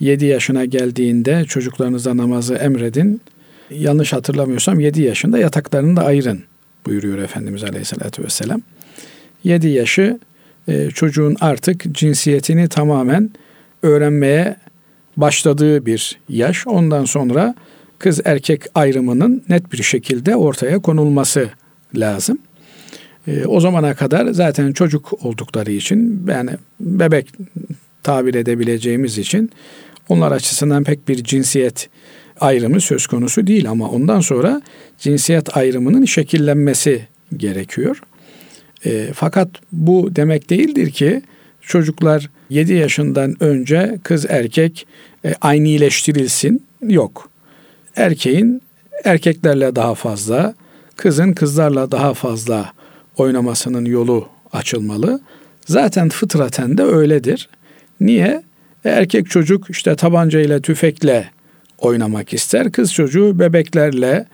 7 0.00 0.26
yaşına 0.26 0.64
geldiğinde 0.64 1.44
çocuklarınıza 1.44 2.16
namazı 2.16 2.54
emredin. 2.54 3.20
Yanlış 3.70 4.12
hatırlamıyorsam 4.12 4.80
7 4.80 5.02
yaşında 5.02 5.38
yataklarını 5.38 5.96
da 5.96 6.04
ayırın 6.04 6.42
buyuruyor 6.86 7.18
Efendimiz 7.18 7.64
Aleyhisselatü 7.64 8.24
Vesselam. 8.24 8.62
7 9.44 9.68
yaşı 9.68 10.18
e, 10.68 10.90
çocuğun 10.90 11.36
artık 11.40 11.94
cinsiyetini 11.94 12.68
tamamen 12.68 13.30
öğrenmeye 13.82 14.56
başladığı 15.16 15.86
bir 15.86 16.18
yaş. 16.28 16.66
Ondan 16.66 17.04
sonra 17.04 17.54
kız 17.98 18.20
erkek 18.24 18.62
ayrımının 18.74 19.42
net 19.48 19.72
bir 19.72 19.82
şekilde 19.82 20.36
ortaya 20.36 20.78
konulması 20.78 21.48
lazım. 21.94 22.38
E, 23.28 23.46
o 23.46 23.60
zamana 23.60 23.94
kadar 23.94 24.26
zaten 24.26 24.72
çocuk 24.72 25.24
oldukları 25.24 25.72
için 25.72 26.26
yani 26.28 26.50
bebek 26.80 27.32
tabir 28.02 28.34
edebileceğimiz 28.34 29.18
için 29.18 29.50
onlar 30.08 30.32
açısından 30.32 30.84
pek 30.84 31.08
bir 31.08 31.24
cinsiyet 31.24 31.88
ayrımı 32.40 32.80
söz 32.80 33.06
konusu 33.06 33.46
değil 33.46 33.70
ama 33.70 33.90
ondan 33.90 34.20
sonra 34.20 34.62
cinsiyet 34.98 35.56
ayrımının 35.56 36.04
şekillenmesi 36.04 37.06
gerekiyor. 37.36 38.00
E, 38.86 39.10
fakat 39.14 39.48
bu 39.72 40.16
demek 40.16 40.50
değildir 40.50 40.90
ki 40.90 41.22
çocuklar 41.60 42.30
7 42.50 42.72
yaşından 42.72 43.36
önce 43.40 43.98
kız 44.02 44.26
erkek 44.28 44.86
e, 45.24 45.34
aynıleştirilsin. 45.40 46.62
Yok. 46.82 47.30
Erkeğin 47.96 48.62
erkeklerle 49.04 49.76
daha 49.76 49.94
fazla, 49.94 50.54
kızın 50.96 51.32
kızlarla 51.32 51.90
daha 51.90 52.14
fazla 52.14 52.72
oynamasının 53.18 53.84
yolu 53.84 54.28
açılmalı. 54.52 55.20
Zaten 55.66 56.08
fıtraten 56.08 56.78
de 56.78 56.82
öyledir. 56.82 57.48
Niye? 58.00 58.42
E, 58.84 58.90
erkek 58.90 59.30
çocuk 59.30 59.70
işte 59.70 59.96
tabancayla, 59.96 60.60
tüfekle 60.60 61.30
oynamak 61.78 62.32
ister. 62.32 62.72
Kız 62.72 62.92
çocuğu 62.92 63.38
bebeklerle 63.38 64.26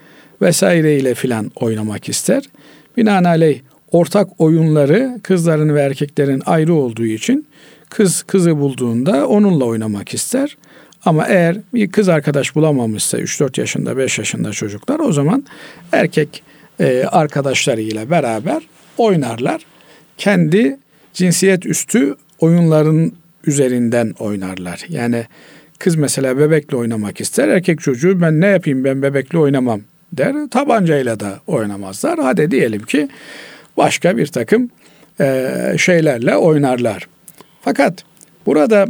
vesaireyle 0.43 1.15
filan 1.15 1.51
oynamak 1.57 2.09
ister. 2.09 2.45
Binaenaleyh 2.97 3.61
ortak 3.93 4.41
oyunları 4.41 5.21
kızların 5.23 5.75
ve 5.75 5.81
erkeklerin 5.81 6.43
ayrı 6.47 6.75
olduğu 6.75 7.07
için 7.07 7.47
kız 7.89 8.23
kızı 8.23 8.59
bulduğunda 8.59 9.29
onunla 9.29 9.65
oynamak 9.65 10.15
ister. 10.15 10.57
Ama 11.05 11.27
eğer 11.27 11.57
bir 11.75 11.91
kız 11.91 12.09
arkadaş 12.09 12.55
bulamamışsa 12.55 13.19
3-4 13.19 13.61
yaşında 13.61 13.97
5 13.97 14.19
yaşında 14.19 14.53
çocuklar 14.53 15.01
o 15.01 15.13
zaman 15.13 15.45
erkek 15.93 16.43
e, 16.81 17.05
arkadaşlarıyla 17.05 18.11
beraber 18.11 18.63
oynarlar. 18.99 19.63
Kendi 20.19 20.79
cinsiyet 21.13 21.67
üstü 21.67 22.17
oyunların 22.39 23.15
üzerinden 23.47 24.15
oynarlar. 24.19 24.85
Yani 24.89 25.27
kız 25.79 25.97
mesela 25.97 26.39
bebekle 26.39 26.77
oynamak 26.77 27.21
ister. 27.21 27.49
Erkek 27.49 27.81
çocuğu 27.81 28.21
ben 28.21 28.41
ne 28.41 28.47
yapayım 28.47 28.85
ben 28.85 29.03
bebekle 29.03 29.39
oynamam 29.39 29.81
der. 30.13 30.35
Tabancayla 30.51 31.21
da 31.21 31.41
oynamazlar. 31.47 32.19
Hadi 32.19 32.51
diyelim 32.51 32.83
ki 32.83 33.09
başka 33.77 34.17
bir 34.17 34.27
takım 34.27 34.71
e, 35.21 35.55
şeylerle 35.79 36.37
oynarlar. 36.37 37.09
Fakat 37.63 38.05
burada 38.47 38.87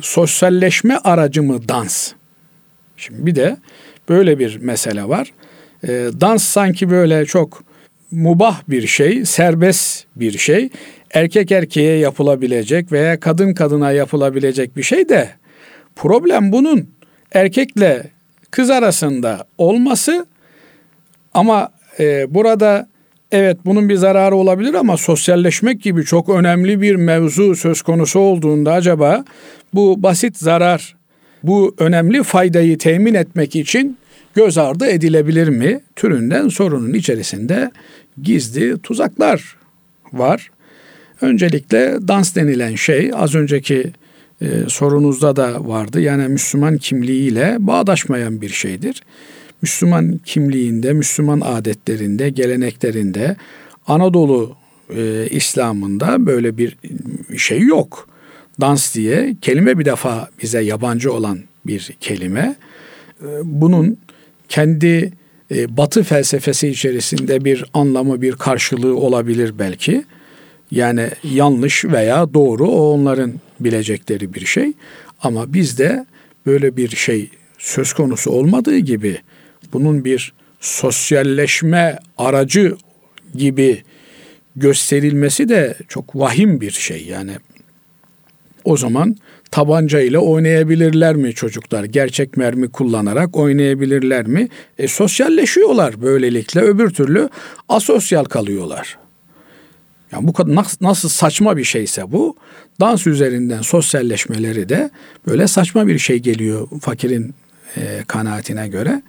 sosyalleşme 0.00 0.96
aracı 0.96 1.42
mı 1.42 1.68
dans? 1.68 2.12
Şimdi 2.96 3.26
bir 3.26 3.34
de 3.34 3.56
böyle 4.08 4.38
bir 4.38 4.56
mesele 4.56 5.08
var. 5.08 5.32
E, 5.84 5.88
dans 6.20 6.44
sanki 6.44 6.90
böyle 6.90 7.26
çok 7.26 7.64
mubah 8.10 8.60
bir 8.68 8.86
şey, 8.86 9.24
serbest 9.24 10.04
bir 10.16 10.38
şey. 10.38 10.68
Erkek 11.14 11.52
erkeğe 11.52 11.98
yapılabilecek 11.98 12.92
veya 12.92 13.20
kadın 13.20 13.54
kadına 13.54 13.92
yapılabilecek 13.92 14.76
bir 14.76 14.82
şey 14.82 15.08
de 15.08 15.30
problem 15.96 16.52
bunun 16.52 16.90
erkekle 17.32 18.06
kız 18.50 18.70
arasında 18.70 19.46
olması 19.58 20.26
ama 21.34 21.68
e, 22.00 22.34
burada 22.34 22.88
evet 23.32 23.56
bunun 23.64 23.88
bir 23.88 23.96
zararı 23.96 24.36
olabilir 24.36 24.74
ama 24.74 24.96
sosyalleşmek 24.96 25.82
gibi 25.82 26.04
çok 26.04 26.28
önemli 26.28 26.80
bir 26.80 26.94
mevzu 26.94 27.56
söz 27.56 27.82
konusu 27.82 28.20
olduğunda 28.20 28.72
acaba 28.72 29.24
bu 29.74 30.02
basit 30.02 30.36
zarar 30.36 30.96
bu 31.42 31.74
önemli 31.78 32.22
faydayı 32.22 32.78
temin 32.78 33.14
etmek 33.14 33.56
için 33.56 33.98
göz 34.34 34.58
ardı 34.58 34.86
edilebilir 34.86 35.48
mi? 35.48 35.80
Türünden 35.96 36.48
sorunun 36.48 36.92
içerisinde 36.92 37.70
gizli 38.22 38.78
tuzaklar 38.78 39.56
var. 40.12 40.50
Öncelikle 41.20 41.98
dans 42.08 42.36
denilen 42.36 42.74
şey 42.74 43.10
az 43.14 43.34
önceki 43.34 43.92
e, 44.40 44.46
sorunuzda 44.68 45.36
da 45.36 45.68
vardı. 45.68 46.00
Yani 46.00 46.28
Müslüman 46.28 46.76
kimliğiyle 46.76 47.56
bağdaşmayan 47.58 48.40
bir 48.40 48.48
şeydir. 48.48 49.02
Müslüman 49.62 50.20
kimliğinde, 50.24 50.92
Müslüman 50.92 51.40
adetlerinde, 51.40 52.30
geleneklerinde, 52.30 53.36
Anadolu 53.86 54.56
e, 54.96 55.26
İslam'ında 55.30 56.26
böyle 56.26 56.58
bir 56.58 56.76
şey 57.36 57.60
yok. 57.60 58.08
Dans 58.60 58.94
diye 58.94 59.36
kelime 59.42 59.78
bir 59.78 59.84
defa 59.84 60.28
bize 60.42 60.60
yabancı 60.60 61.12
olan 61.12 61.38
bir 61.66 61.96
kelime. 62.00 62.56
E, 63.22 63.26
bunun 63.44 63.98
kendi 64.50 65.12
e, 65.50 65.76
Batı 65.76 66.02
felsefesi 66.02 66.68
içerisinde 66.68 67.44
bir 67.44 67.64
anlamı, 67.74 68.22
bir 68.22 68.32
karşılığı 68.32 68.96
olabilir 68.96 69.58
belki. 69.58 70.04
Yani 70.70 71.08
yanlış 71.24 71.84
veya 71.84 72.34
doğru 72.34 72.68
o 72.68 72.94
onların 72.94 73.32
bilecekleri 73.60 74.34
bir 74.34 74.46
şey. 74.46 74.72
Ama 75.22 75.52
bizde 75.52 76.06
böyle 76.46 76.76
bir 76.76 76.88
şey 76.88 77.30
söz 77.58 77.92
konusu 77.92 78.30
olmadığı 78.30 78.78
gibi 78.78 79.18
bunun 79.72 80.04
bir 80.04 80.32
sosyalleşme 80.60 81.98
aracı 82.18 82.76
gibi 83.34 83.82
gösterilmesi 84.56 85.48
de 85.48 85.76
çok 85.88 86.16
vahim 86.16 86.60
bir 86.60 86.70
şey. 86.70 87.06
Yani 87.06 87.32
o 88.70 88.76
zaman 88.76 89.16
tabanca 89.50 90.00
ile 90.00 90.18
oynayabilirler 90.18 91.16
mi 91.16 91.34
çocuklar? 91.34 91.84
Gerçek 91.84 92.36
mermi 92.36 92.70
kullanarak 92.70 93.36
oynayabilirler 93.36 94.26
mi? 94.26 94.48
E, 94.78 94.88
sosyalleşiyorlar 94.88 96.02
böylelikle 96.02 96.60
öbür 96.60 96.90
türlü 96.90 97.28
asosyal 97.68 98.24
kalıyorlar. 98.24 98.98
Yani 100.12 100.26
bu 100.26 100.32
kadar 100.32 100.66
nasıl 100.80 101.08
saçma 101.08 101.56
bir 101.56 101.64
şeyse 101.64 102.12
bu 102.12 102.36
dans 102.80 103.06
üzerinden 103.06 103.62
sosyalleşmeleri 103.62 104.68
de 104.68 104.90
böyle 105.26 105.46
saçma 105.46 105.86
bir 105.86 105.98
şey 105.98 106.18
geliyor 106.18 106.68
fakirin 106.80 107.34
e, 107.76 108.04
kanaatine 108.06 108.68
göre. 108.68 109.02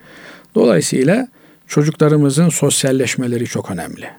Dolayısıyla 0.55 1.27
çocuklarımızın 1.67 2.49
sosyalleşmeleri 2.49 3.45
çok 3.45 3.71
önemli. 3.71 4.09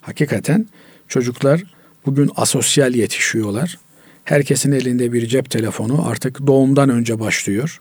Hakikaten 0.00 0.66
çocuklar 1.08 1.62
bugün 2.06 2.30
asosyal 2.36 2.94
yetişiyorlar. 2.94 3.78
Herkesin 4.24 4.72
elinde 4.72 5.12
bir 5.12 5.26
cep 5.26 5.50
telefonu 5.50 6.08
artık 6.08 6.46
doğumdan 6.46 6.88
önce 6.88 7.20
başlıyor. 7.20 7.80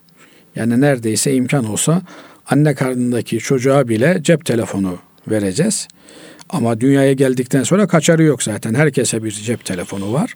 Yani 0.56 0.82
neredeyse 0.82 1.34
imkan 1.34 1.66
olsa 1.66 2.02
anne 2.50 2.76
karnındaki 2.76 3.40
çocuğa 3.40 3.88
bile 3.88 4.20
cep 4.24 4.46
telefonu 4.46 4.98
vereceğiz. 5.28 5.88
Ama 6.50 6.82
dünyaya 6.82 7.14
geldikten 7.14 7.64
sonra 7.64 7.88
kaçarı 7.88 8.24
yok 8.24 8.44
zaten. 8.44 8.74
Herkese 8.74 9.24
bir 9.24 9.32
cep 9.32 9.66
telefonu 9.66 10.14
var. 10.14 10.34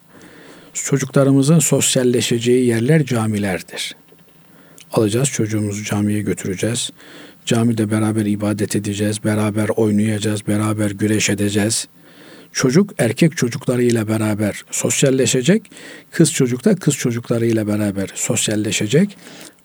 Çocuklarımızın 0.74 1.60
sosyalleşeceği 1.60 2.66
yerler 2.66 3.06
camilerdir. 3.06 3.96
Alacağız 4.94 5.30
çocuğumuzu 5.30 5.84
camiye 5.84 6.22
götüreceğiz. 6.22 6.90
Camide 7.46 7.92
beraber 7.92 8.26
ibadet 8.26 8.76
edeceğiz, 8.76 9.24
beraber 9.24 9.70
oynayacağız, 9.70 10.48
beraber 10.48 10.92
güreş 10.92 11.30
edeceğiz. 11.30 11.88
Çocuk 12.54 12.94
erkek 12.98 13.38
çocuklarıyla 13.38 14.08
beraber 14.08 14.64
sosyalleşecek, 14.72 15.72
kız 16.12 16.34
çocuk 16.34 16.66
da 16.66 16.76
kız 16.76 16.96
çocuklarıyla 16.96 17.68
beraber 17.68 18.12
sosyalleşecek. 18.16 19.18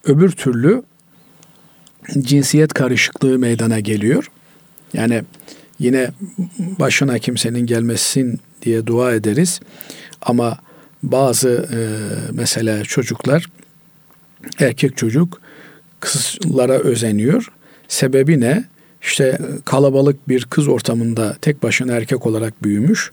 Öbür 0.05 0.31
türlü 0.31 0.83
cinsiyet 2.18 2.75
karışıklığı 2.75 3.38
meydana 3.38 3.81
geliyor. 3.81 4.31
Yani 4.95 5.23
Yine 5.83 6.11
başına 6.59 7.18
kimsenin 7.18 7.66
gelmesin 7.66 8.40
diye 8.62 8.87
dua 8.87 9.14
ederiz. 9.14 9.61
Ama 10.23 10.59
bazı 11.03 11.68
e, 11.73 11.79
mesela 12.33 12.85
çocuklar 12.85 13.47
erkek 14.59 14.97
çocuk 14.97 15.40
kızlara 16.01 16.73
özeniyor. 16.73 17.53
Sebebi 17.88 18.40
ne? 18.40 18.64
İşte 19.02 19.38
kalabalık 19.64 20.28
bir 20.28 20.44
kız 20.44 20.68
ortamında 20.68 21.36
tek 21.40 21.62
başına 21.62 21.92
erkek 21.92 22.26
olarak 22.26 22.62
büyümüş. 22.62 23.12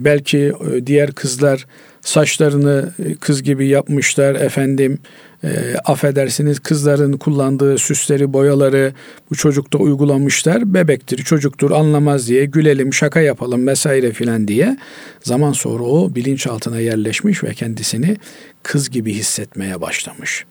Belki 0.00 0.38
e, 0.38 0.86
diğer 0.86 1.12
kızlar 1.12 1.66
saçlarını 2.00 2.92
e, 2.98 3.14
kız 3.14 3.42
gibi 3.42 3.68
yapmışlar 3.68 4.34
efendim 4.34 4.98
e, 5.44 5.48
affedersiniz 5.84 6.58
kızların 6.58 7.12
kullandığı 7.12 7.78
süsleri 7.78 8.32
boyaları 8.32 8.92
bu 9.30 9.34
çocukta 9.34 9.78
uygulamışlar 9.78 10.74
bebektir 10.74 11.18
çocuktur 11.18 11.70
anlamaz 11.70 12.28
diye 12.28 12.44
gülelim 12.44 12.94
şaka 12.94 13.20
yapalım 13.20 13.66
vesaire 13.66 14.12
filan 14.12 14.48
diye 14.48 14.76
zaman 15.22 15.52
sonra 15.52 15.82
o 15.82 16.14
bilinçaltına 16.14 16.80
yerleşmiş 16.80 17.44
ve 17.44 17.54
kendisini 17.54 18.16
kız 18.62 18.90
gibi 18.90 19.14
hissetmeye 19.14 19.80
başlamış. 19.80 20.44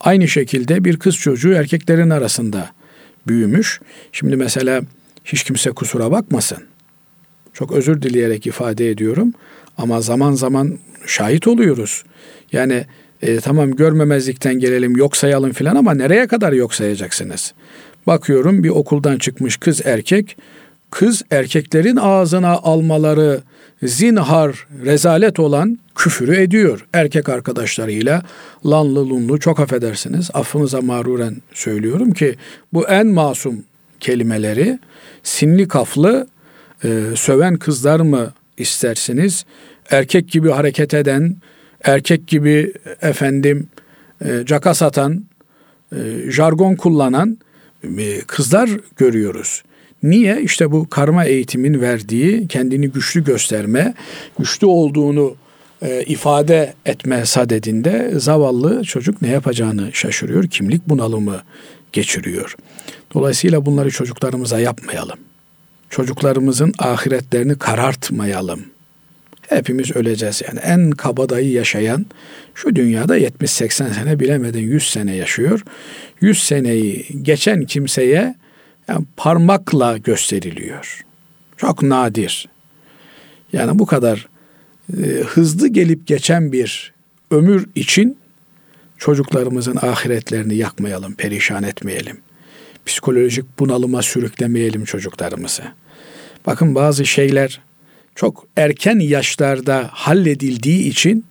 Aynı 0.00 0.28
şekilde 0.28 0.84
bir 0.84 0.96
kız 0.96 1.16
çocuğu 1.16 1.52
erkeklerin 1.52 2.10
arasında 2.10 2.70
büyümüş. 3.26 3.80
Şimdi 4.12 4.36
mesela 4.36 4.82
hiç 5.24 5.44
kimse 5.44 5.70
kusura 5.70 6.10
bakmasın. 6.10 6.58
Çok 7.52 7.72
özür 7.72 8.02
dileyerek 8.02 8.46
ifade 8.46 8.90
ediyorum 8.90 9.32
ama 9.78 10.00
zaman 10.00 10.32
zaman 10.32 10.78
şahit 11.06 11.48
oluyoruz. 11.48 12.04
Yani 12.52 12.84
e, 13.22 13.40
tamam 13.40 13.76
görmemezlikten 13.76 14.54
gelelim 14.54 14.96
yok 14.96 15.16
sayalım 15.16 15.52
filan 15.52 15.76
ama 15.76 15.94
nereye 15.94 16.26
kadar 16.26 16.52
yok 16.52 16.74
sayacaksınız? 16.74 17.54
Bakıyorum 18.06 18.64
bir 18.64 18.68
okuldan 18.68 19.18
çıkmış 19.18 19.56
kız 19.56 19.86
erkek, 19.86 20.36
kız 20.90 21.22
erkeklerin 21.30 21.96
ağzına 21.96 22.52
almaları 22.52 23.40
zinhar, 23.82 24.66
rezalet 24.84 25.40
olan 25.40 25.78
küfürü 25.94 26.36
ediyor. 26.36 26.86
Erkek 26.92 27.28
arkadaşlarıyla 27.28 28.22
lanlı 28.66 29.10
lunlu 29.10 29.40
çok 29.40 29.60
affedersiniz 29.60 30.30
affınıza 30.34 30.80
mağruren 30.80 31.36
söylüyorum 31.52 32.12
ki 32.12 32.36
bu 32.72 32.88
en 32.88 33.06
masum 33.06 33.64
kelimeleri 34.00 34.78
sinli 35.22 35.68
kaflı 35.68 36.26
e, 36.84 37.00
söven 37.16 37.56
kızlar 37.56 38.00
mı 38.00 38.32
istersiniz? 38.58 39.44
Erkek 39.90 40.28
gibi 40.28 40.50
hareket 40.50 40.94
eden, 40.94 41.36
erkek 41.84 42.26
gibi 42.26 42.72
efendim 43.02 43.68
e, 44.24 44.42
caka 44.44 44.74
satan, 44.74 45.24
e, 45.92 45.96
jargon 46.30 46.74
kullanan 46.74 47.38
e, 47.98 48.20
kızlar 48.20 48.70
görüyoruz. 48.96 49.62
Niye? 50.04 50.42
İşte 50.42 50.72
bu 50.72 50.88
karma 50.90 51.24
eğitimin 51.24 51.80
verdiği 51.80 52.48
kendini 52.48 52.90
güçlü 52.90 53.24
gösterme, 53.24 53.94
güçlü 54.38 54.66
olduğunu 54.66 55.36
e, 55.82 56.02
ifade 56.02 56.74
etme 56.86 57.26
sadedinde 57.26 58.12
zavallı 58.16 58.84
çocuk 58.84 59.22
ne 59.22 59.28
yapacağını 59.28 59.90
şaşırıyor. 59.92 60.46
Kimlik 60.46 60.88
bunalımı 60.88 61.42
geçiriyor. 61.92 62.56
Dolayısıyla 63.14 63.66
bunları 63.66 63.90
çocuklarımıza 63.90 64.60
yapmayalım. 64.60 65.18
Çocuklarımızın 65.90 66.72
ahiretlerini 66.78 67.58
karartmayalım. 67.58 68.64
Hepimiz 69.48 69.96
öleceğiz 69.96 70.42
yani. 70.48 70.60
En 70.60 70.90
kabadayı 70.90 71.50
yaşayan 71.50 72.06
şu 72.54 72.76
dünyada 72.76 73.18
70-80 73.18 73.70
sene 73.70 74.20
bilemedin 74.20 74.60
100 74.60 74.90
sene 74.90 75.16
yaşıyor. 75.16 75.62
100 76.20 76.42
seneyi 76.42 77.06
geçen 77.22 77.64
kimseye 77.64 78.34
yani 78.88 79.04
parmakla 79.16 79.96
gösteriliyor. 79.96 81.04
Çok 81.56 81.82
nadir. 81.82 82.48
Yani 83.52 83.78
bu 83.78 83.86
kadar 83.86 84.28
e, 84.92 85.06
hızlı 85.06 85.68
gelip 85.68 86.06
geçen 86.06 86.52
bir 86.52 86.92
ömür 87.30 87.66
için 87.74 88.18
çocuklarımızın 88.98 89.76
ahiretlerini 89.76 90.54
yakmayalım, 90.54 91.14
perişan 91.14 91.62
etmeyelim. 91.62 92.18
Psikolojik 92.86 93.58
bunalıma 93.58 94.02
sürüklemeyelim 94.02 94.84
çocuklarımızı. 94.84 95.62
Bakın 96.46 96.74
bazı 96.74 97.06
şeyler 97.06 97.60
çok 98.14 98.46
erken 98.56 98.98
yaşlarda 98.98 99.88
halledildiği 99.92 100.88
için 100.88 101.24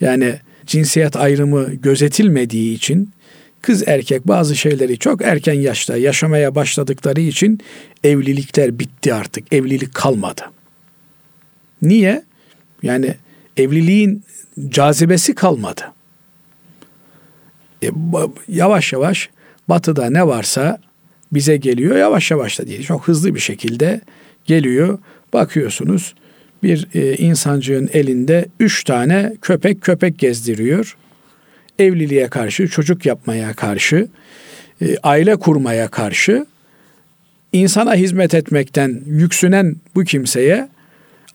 yani 0.00 0.34
cinsiyet 0.66 1.16
ayrımı 1.16 1.74
gözetilmediği 1.74 2.74
için 2.74 3.10
kız 3.66 3.88
erkek 3.88 4.28
bazı 4.28 4.56
şeyleri 4.56 4.98
çok 4.98 5.22
erken 5.22 5.54
yaşta 5.54 5.96
yaşamaya 5.96 6.54
başladıkları 6.54 7.20
için 7.20 7.60
evlilikler 8.04 8.78
bitti 8.78 9.14
artık. 9.14 9.52
Evlilik 9.52 9.94
kalmadı. 9.94 10.42
Niye? 11.82 12.24
Yani 12.82 13.14
evliliğin 13.56 14.24
cazibesi 14.68 15.34
kalmadı. 15.34 15.82
E, 17.82 17.90
yavaş 18.48 18.92
yavaş 18.92 19.30
batıda 19.68 20.10
ne 20.10 20.26
varsa 20.26 20.80
bize 21.32 21.56
geliyor 21.56 21.96
yavaş 21.96 22.30
yavaş 22.30 22.58
da 22.58 22.66
değil. 22.66 22.82
Çok 22.86 23.08
hızlı 23.08 23.34
bir 23.34 23.40
şekilde 23.40 24.00
geliyor. 24.44 24.98
Bakıyorsunuz 25.32 26.14
bir 26.62 26.88
e, 26.94 27.16
insancığın 27.16 27.90
elinde 27.92 28.46
üç 28.60 28.84
tane 28.84 29.36
köpek 29.42 29.82
köpek 29.82 30.18
gezdiriyor. 30.18 30.96
Evliliğe 31.78 32.28
karşı, 32.28 32.68
çocuk 32.68 33.06
yapmaya 33.06 33.54
karşı, 33.54 34.08
e, 34.80 34.96
aile 35.02 35.36
kurmaya 35.36 35.88
karşı 35.88 36.46
insana 37.52 37.94
hizmet 37.94 38.34
etmekten 38.34 39.02
yüksünen 39.06 39.76
bu 39.94 40.04
kimseye 40.04 40.68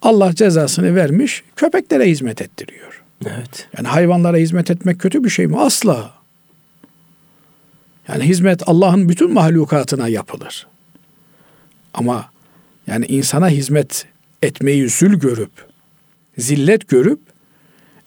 Allah 0.02 0.36
cezasını 0.36 0.96
vermiş, 0.96 1.44
köpeklere 1.56 2.10
hizmet 2.10 2.42
ettiriyor. 2.42 3.04
Evet. 3.26 3.68
Yani 3.78 3.88
hayvanlara 3.88 4.38
hizmet 4.38 4.72
etmek 4.72 5.00
kötü 5.00 5.24
bir 5.24 5.30
şey 5.30 5.48
mi? 5.48 5.60
Asla. 5.60 6.14
Yani 8.08 8.24
hizmet 8.24 8.70
Allah'ın 8.70 9.10
bütün 9.10 9.34
mahlukatına 9.34 10.08
yapılır. 10.08 10.68
Ama 11.94 12.30
yani 12.88 13.06
insana 13.06 13.50
hizmet 13.50 14.06
etmeyi 14.42 14.90
zül 14.90 15.20
görüp, 15.20 15.52
zillet 16.38 16.88
görüp, 16.88 17.20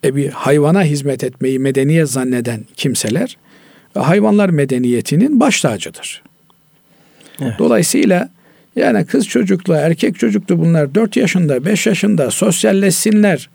e 0.05 0.17
bir 0.17 0.31
hayvana 0.31 0.85
hizmet 0.85 1.25
etmeyi 1.25 1.59
medeniyet 1.59 2.11
zanneden 2.11 2.65
kimseler, 2.77 3.37
hayvanlar 3.95 4.49
medeniyetinin 4.49 5.41
baş 5.41 5.61
tacıdır. 5.61 6.23
Evet. 7.41 7.55
Dolayısıyla 7.59 8.29
yani 8.77 9.07
kız 9.07 9.29
çocukla 9.29 9.77
erkek 9.77 10.19
çocuklu 10.19 10.59
bunlar 10.59 10.95
4 10.95 11.17
yaşında 11.17 11.65
5 11.65 11.87
yaşında 11.87 12.31
sosyalleşsinler. 12.31 13.51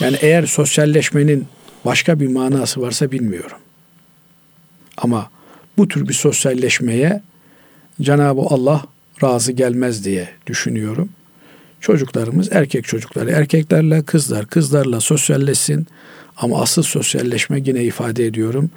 Yani 0.00 0.16
eğer 0.20 0.46
sosyalleşmenin 0.46 1.46
başka 1.84 2.20
bir 2.20 2.28
manası 2.28 2.80
varsa 2.80 3.12
bilmiyorum. 3.12 3.58
Ama 4.96 5.30
bu 5.78 5.88
tür 5.88 6.08
bir 6.08 6.14
sosyalleşmeye 6.14 7.22
Cenab-ı 8.02 8.40
Allah 8.40 8.84
razı 9.22 9.52
gelmez 9.52 10.04
diye 10.04 10.28
düşünüyorum. 10.46 11.08
Çocuklarımız 11.80 12.48
erkek 12.52 12.84
çocukları 12.84 13.30
erkeklerle 13.30 14.02
kızlar 14.02 14.46
kızlarla 14.46 15.00
sosyalleşsin 15.00 15.86
ama 16.36 16.62
asıl 16.62 16.82
sosyalleşme 16.82 17.62
yine 17.64 17.84
ifade 17.84 18.26
ediyorum 18.26 18.70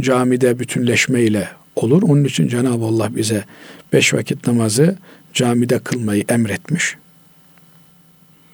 camide 0.00 0.58
bütünleşme 0.58 1.22
ile 1.22 1.48
olur. 1.76 2.02
Onun 2.02 2.24
için 2.24 2.48
Cenab-ı 2.48 2.84
Allah 2.84 3.16
bize 3.16 3.44
beş 3.92 4.14
vakit 4.14 4.46
namazı 4.46 4.96
camide 5.34 5.78
kılmayı 5.78 6.24
emretmiş. 6.28 6.96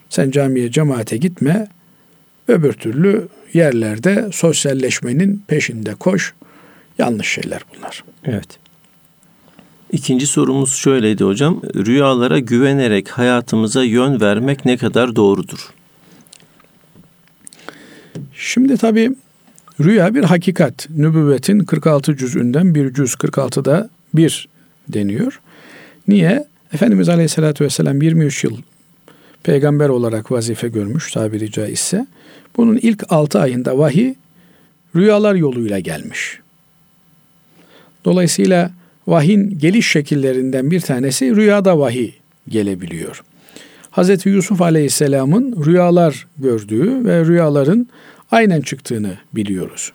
Sen 0.08 0.30
camiye 0.30 0.70
cemaate 0.70 1.16
gitme, 1.16 1.68
öbür 2.48 2.72
türlü 2.72 3.28
yerlerde 3.52 4.28
sosyalleşmenin 4.32 5.44
peşinde 5.46 5.94
koş. 5.94 6.34
Yanlış 6.98 7.28
şeyler 7.28 7.62
bunlar. 7.76 8.04
Evet. 8.24 8.58
İkinci 9.92 10.26
sorumuz 10.26 10.74
şöyleydi 10.74 11.24
hocam. 11.24 11.60
Rüyalara 11.74 12.38
güvenerek 12.38 13.08
hayatımıza 13.08 13.84
yön 13.84 14.20
vermek 14.20 14.64
ne 14.64 14.76
kadar 14.76 15.16
doğrudur? 15.16 15.70
Şimdi 18.34 18.76
tabii 18.76 19.10
rüya 19.80 20.14
bir 20.14 20.24
hakikat. 20.24 20.90
Nübüvvetin 20.90 21.58
46 21.58 22.16
cüzünden 22.16 22.74
bir 22.74 22.94
cüz 22.94 23.14
46'da 23.14 23.90
bir 24.14 24.48
deniyor. 24.88 25.40
Niye? 26.08 26.46
Efendimiz 26.72 27.08
Aleyhisselatü 27.08 27.64
Vesselam 27.64 28.02
23 28.02 28.44
yıl 28.44 28.56
peygamber 29.42 29.88
olarak 29.88 30.32
vazife 30.32 30.68
görmüş 30.68 31.12
tabiri 31.12 31.50
caizse. 31.50 32.06
Bunun 32.56 32.76
ilk 32.76 33.12
6 33.12 33.40
ayında 33.40 33.78
vahiy 33.78 34.14
rüyalar 34.96 35.34
yoluyla 35.34 35.78
gelmiş. 35.78 36.38
Dolayısıyla 38.04 38.70
vahyin 39.08 39.58
geliş 39.58 39.90
şekillerinden 39.90 40.70
bir 40.70 40.80
tanesi 40.80 41.36
rüyada 41.36 41.78
vahiy 41.78 42.12
gelebiliyor. 42.48 43.22
Hz. 43.92 44.26
Yusuf 44.26 44.62
Aleyhisselam'ın 44.62 45.64
rüyalar 45.64 46.26
gördüğü 46.38 47.04
ve 47.04 47.24
rüyaların 47.24 47.88
aynen 48.30 48.60
çıktığını 48.60 49.18
biliyoruz. 49.32 49.92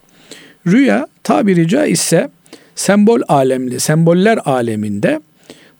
Rüya 0.67 1.07
tabiri 1.23 1.67
caizse 1.67 2.29
sembol 2.75 3.21
alemli, 3.27 3.79
semboller 3.79 4.39
aleminde 4.45 5.21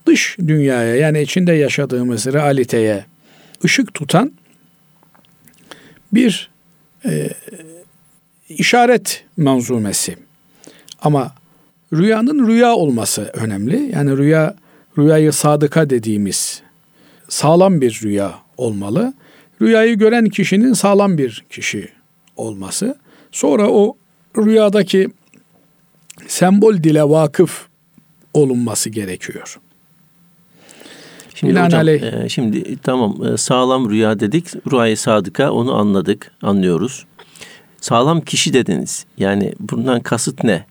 dış 0.08 0.38
dünyaya 0.40 0.96
yani 0.96 1.22
içinde 1.22 1.54
yaşadığımız 1.54 2.28
realiteye 2.28 3.06
ışık 3.66 3.94
tutan 3.94 4.32
bir 6.14 6.50
e, 7.06 7.30
işaret 8.50 9.24
manzumesi. 9.38 10.16
Ama 11.02 11.36
rüyanın 11.94 12.48
rüya 12.48 12.76
olması 12.76 13.22
önemli. 13.22 13.92
Yani 13.94 14.18
rüya 14.18 14.56
rüyayı 14.98 15.34
sadıka 15.34 15.90
dediğimiz 15.90 16.62
sağlam 17.30 17.82
bir 17.82 18.00
rüya 18.04 18.34
olmalı. 18.58 19.14
Rüyayı 19.62 19.98
gören 19.98 20.26
kişinin 20.26 20.74
sağlam 20.74 21.18
bir 21.18 21.44
kişi 21.50 21.90
olması. 22.36 22.96
Sonra 23.32 23.70
o 23.70 23.98
rüyadaki 24.38 25.08
sembol 26.28 26.74
dile 26.84 27.04
vakıf 27.04 27.68
olunması 28.34 28.90
gerekiyor. 28.90 29.60
Şimdi 31.36 31.62
hocam, 31.62 31.88
e, 31.88 32.30
şimdi 32.30 32.78
tamam 32.78 33.34
e, 33.34 33.38
sağlam 33.38 33.90
rüya 33.90 34.20
dedik. 34.20 34.72
Rüyayı 34.72 34.98
sadıka 34.98 35.52
onu 35.52 35.76
anladık, 35.76 36.32
anlıyoruz. 36.42 37.06
Sağlam 37.82 38.22
kişi 38.22 38.54
dediniz. 38.54 39.06
Yani 39.18 39.54
bundan 39.60 40.00
kasıt 40.00 40.44
ne? 40.44 40.66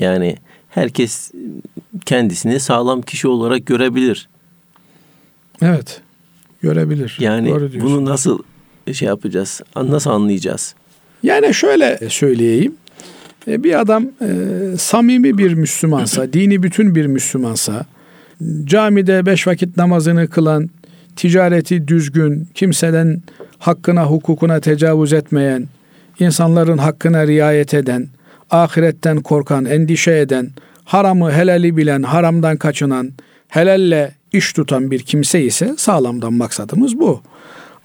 Yani 0.00 0.36
herkes 0.76 1.30
kendisini 2.06 2.60
sağlam 2.60 3.02
kişi 3.02 3.28
olarak 3.28 3.66
görebilir. 3.66 4.28
Evet. 5.62 6.00
Görebilir. 6.62 7.16
Yani 7.20 7.50
bunu 7.80 8.04
nasıl 8.04 8.38
şey 8.92 9.08
yapacağız? 9.08 9.60
Nasıl 9.76 10.10
anlayacağız? 10.10 10.74
Yani 11.22 11.54
şöyle 11.54 11.98
söyleyeyim. 12.08 12.74
E, 13.48 13.64
bir 13.64 13.80
adam 13.80 14.04
e, 14.20 14.28
samimi 14.78 15.38
bir 15.38 15.54
Müslümansa, 15.54 16.32
dini 16.32 16.62
bütün 16.62 16.94
bir 16.94 17.06
Müslümansa, 17.06 17.86
camide 18.64 19.26
beş 19.26 19.46
vakit 19.46 19.76
namazını 19.76 20.28
kılan, 20.28 20.70
ticareti 21.16 21.88
düzgün, 21.88 22.48
kimseden 22.54 23.22
hakkına 23.58 24.04
hukukuna 24.04 24.60
tecavüz 24.60 25.12
etmeyen, 25.12 25.66
insanların 26.18 26.78
hakkına 26.78 27.26
riayet 27.26 27.74
eden, 27.74 28.08
ahiretten 28.50 29.20
korkan, 29.20 29.64
endişe 29.64 30.18
eden, 30.18 30.50
haramı 30.84 31.32
helali 31.32 31.76
bilen, 31.76 32.02
haramdan 32.02 32.56
kaçınan, 32.56 33.12
helalle 33.48 34.14
iş 34.32 34.52
tutan 34.52 34.90
bir 34.90 35.00
kimse 35.00 35.42
ise 35.42 35.74
sağlamdan 35.78 36.32
maksadımız 36.32 36.98
bu. 37.00 37.20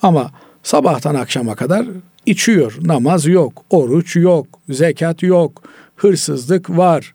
Ama 0.02 0.32
sabahtan 0.64 1.16
akşama 1.16 1.56
kadar 1.56 1.86
içiyor, 2.26 2.78
namaz 2.82 3.26
yok, 3.26 3.66
oruç 3.70 4.16
yok, 4.16 4.48
zekat 4.70 5.24
yok, 5.24 5.64
hırsızlık 5.96 6.70
var, 6.70 7.14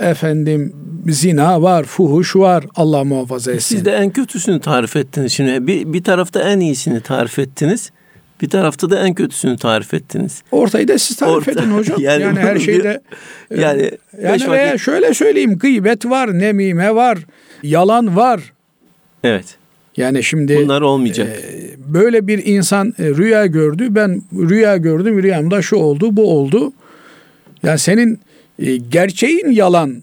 efendim 0.00 0.72
zina 1.06 1.62
var, 1.62 1.84
fuhuş 1.84 2.36
var. 2.36 2.64
Allah 2.76 3.04
muhafaza 3.04 3.52
etsin. 3.52 3.76
Siz 3.76 3.84
de 3.84 3.92
en 3.92 4.10
kötüsünü 4.10 4.60
tarif 4.60 4.96
ettiniz. 4.96 5.32
Şimdi 5.32 5.66
bir, 5.66 5.92
bir 5.92 6.04
tarafta 6.04 6.42
en 6.42 6.60
iyisini 6.60 7.00
tarif 7.00 7.38
ettiniz. 7.38 7.90
Bir 8.42 8.48
tarafta 8.48 8.90
da 8.90 9.06
en 9.06 9.14
kötüsünü 9.14 9.56
tarif 9.56 9.94
ettiniz. 9.94 10.42
Ortayı 10.52 10.88
da 10.88 10.98
siz 10.98 11.16
tarif 11.16 11.48
Orta, 11.48 11.50
edin 11.50 11.70
hocam. 11.70 12.00
Yani, 12.00 12.22
yani 12.22 12.38
her 12.38 12.58
şeyde 12.58 13.00
bir, 13.50 13.56
yani 13.60 13.82
e, 13.82 14.22
yani 14.22 14.50
veya 14.50 14.68
vakit... 14.68 14.80
şöyle 14.80 15.14
söyleyeyim 15.14 15.58
gıybet 15.58 16.06
var, 16.06 16.38
nemime 16.38 16.94
var, 16.94 17.18
yalan 17.62 18.16
var. 18.16 18.52
Evet. 19.24 19.56
Yani 19.96 20.22
şimdi 20.22 20.56
bunlar 20.56 20.80
olmayacak. 20.80 21.28
E, 21.28 21.74
böyle 21.78 22.26
bir 22.26 22.46
insan 22.46 22.94
e, 22.98 23.04
rüya 23.04 23.46
gördü. 23.46 23.86
Ben 23.90 24.22
rüya 24.32 24.76
gördüm. 24.76 25.22
Rüyamda 25.22 25.62
şu 25.62 25.76
oldu, 25.76 26.16
bu 26.16 26.38
oldu. 26.38 26.72
Yani 27.62 27.78
senin 27.78 28.20
e, 28.58 28.76
gerçeğin 28.76 29.50
yalan, 29.50 30.02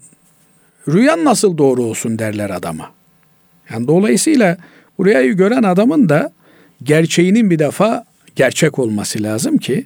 rüyan 0.88 1.26
nasıl 1.26 1.58
doğru 1.58 1.84
olsun 1.84 2.20
derler 2.20 2.50
adama. 2.50 2.92
Yani 3.72 3.88
dolayısıyla 3.88 4.58
rüyayı 5.04 5.34
gören 5.34 5.64
adamın 5.64 6.10
da 6.10 6.32
gerçeğinin 6.84 7.50
bir 7.50 7.60
defa 7.60 8.06
gerçek 8.36 8.80
olması 8.80 9.24
lazım 9.24 9.58
ki 9.58 9.86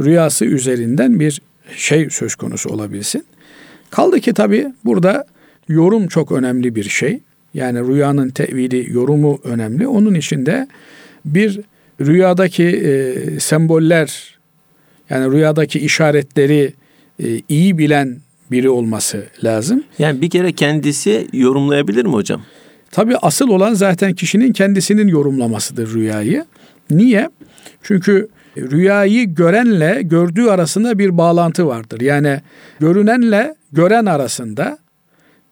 rüyası 0.00 0.44
üzerinden 0.44 1.20
bir 1.20 1.40
şey 1.76 2.10
söz 2.10 2.34
konusu 2.34 2.70
olabilsin. 2.70 3.24
Kaldı 3.90 4.20
ki 4.20 4.32
tabi 4.32 4.66
burada 4.84 5.26
yorum 5.68 6.08
çok 6.08 6.32
önemli 6.32 6.74
bir 6.74 6.84
şey. 6.84 7.20
Yani 7.54 7.78
rüyanın 7.88 8.28
tevili, 8.30 8.92
yorumu 8.92 9.40
önemli. 9.44 9.88
Onun 9.88 10.14
içinde 10.14 10.68
bir 11.24 11.60
rüyadaki 12.00 12.64
e, 12.64 13.14
semboller 13.40 14.38
yani 15.10 15.32
rüyadaki 15.32 15.78
işaretleri 15.78 16.72
e, 17.24 17.40
iyi 17.48 17.78
bilen 17.78 18.16
biri 18.50 18.70
olması 18.70 19.26
lazım. 19.44 19.84
Yani 19.98 20.20
bir 20.20 20.30
kere 20.30 20.52
kendisi 20.52 21.28
yorumlayabilir 21.32 22.04
mi 22.04 22.12
hocam? 22.12 22.42
Tabi 22.90 23.16
asıl 23.16 23.48
olan 23.48 23.74
zaten 23.74 24.12
kişinin 24.12 24.52
kendisinin 24.52 25.08
yorumlamasıdır 25.08 25.94
rüyayı. 25.94 26.44
Niye? 26.90 27.30
Çünkü 27.82 28.28
rüyayı 28.56 29.34
görenle 29.34 30.02
gördüğü 30.02 30.46
arasında 30.46 30.98
bir 30.98 31.18
bağlantı 31.18 31.66
vardır. 31.66 32.00
Yani 32.00 32.40
görünenle 32.80 33.54
gören 33.72 34.06
arasında 34.06 34.78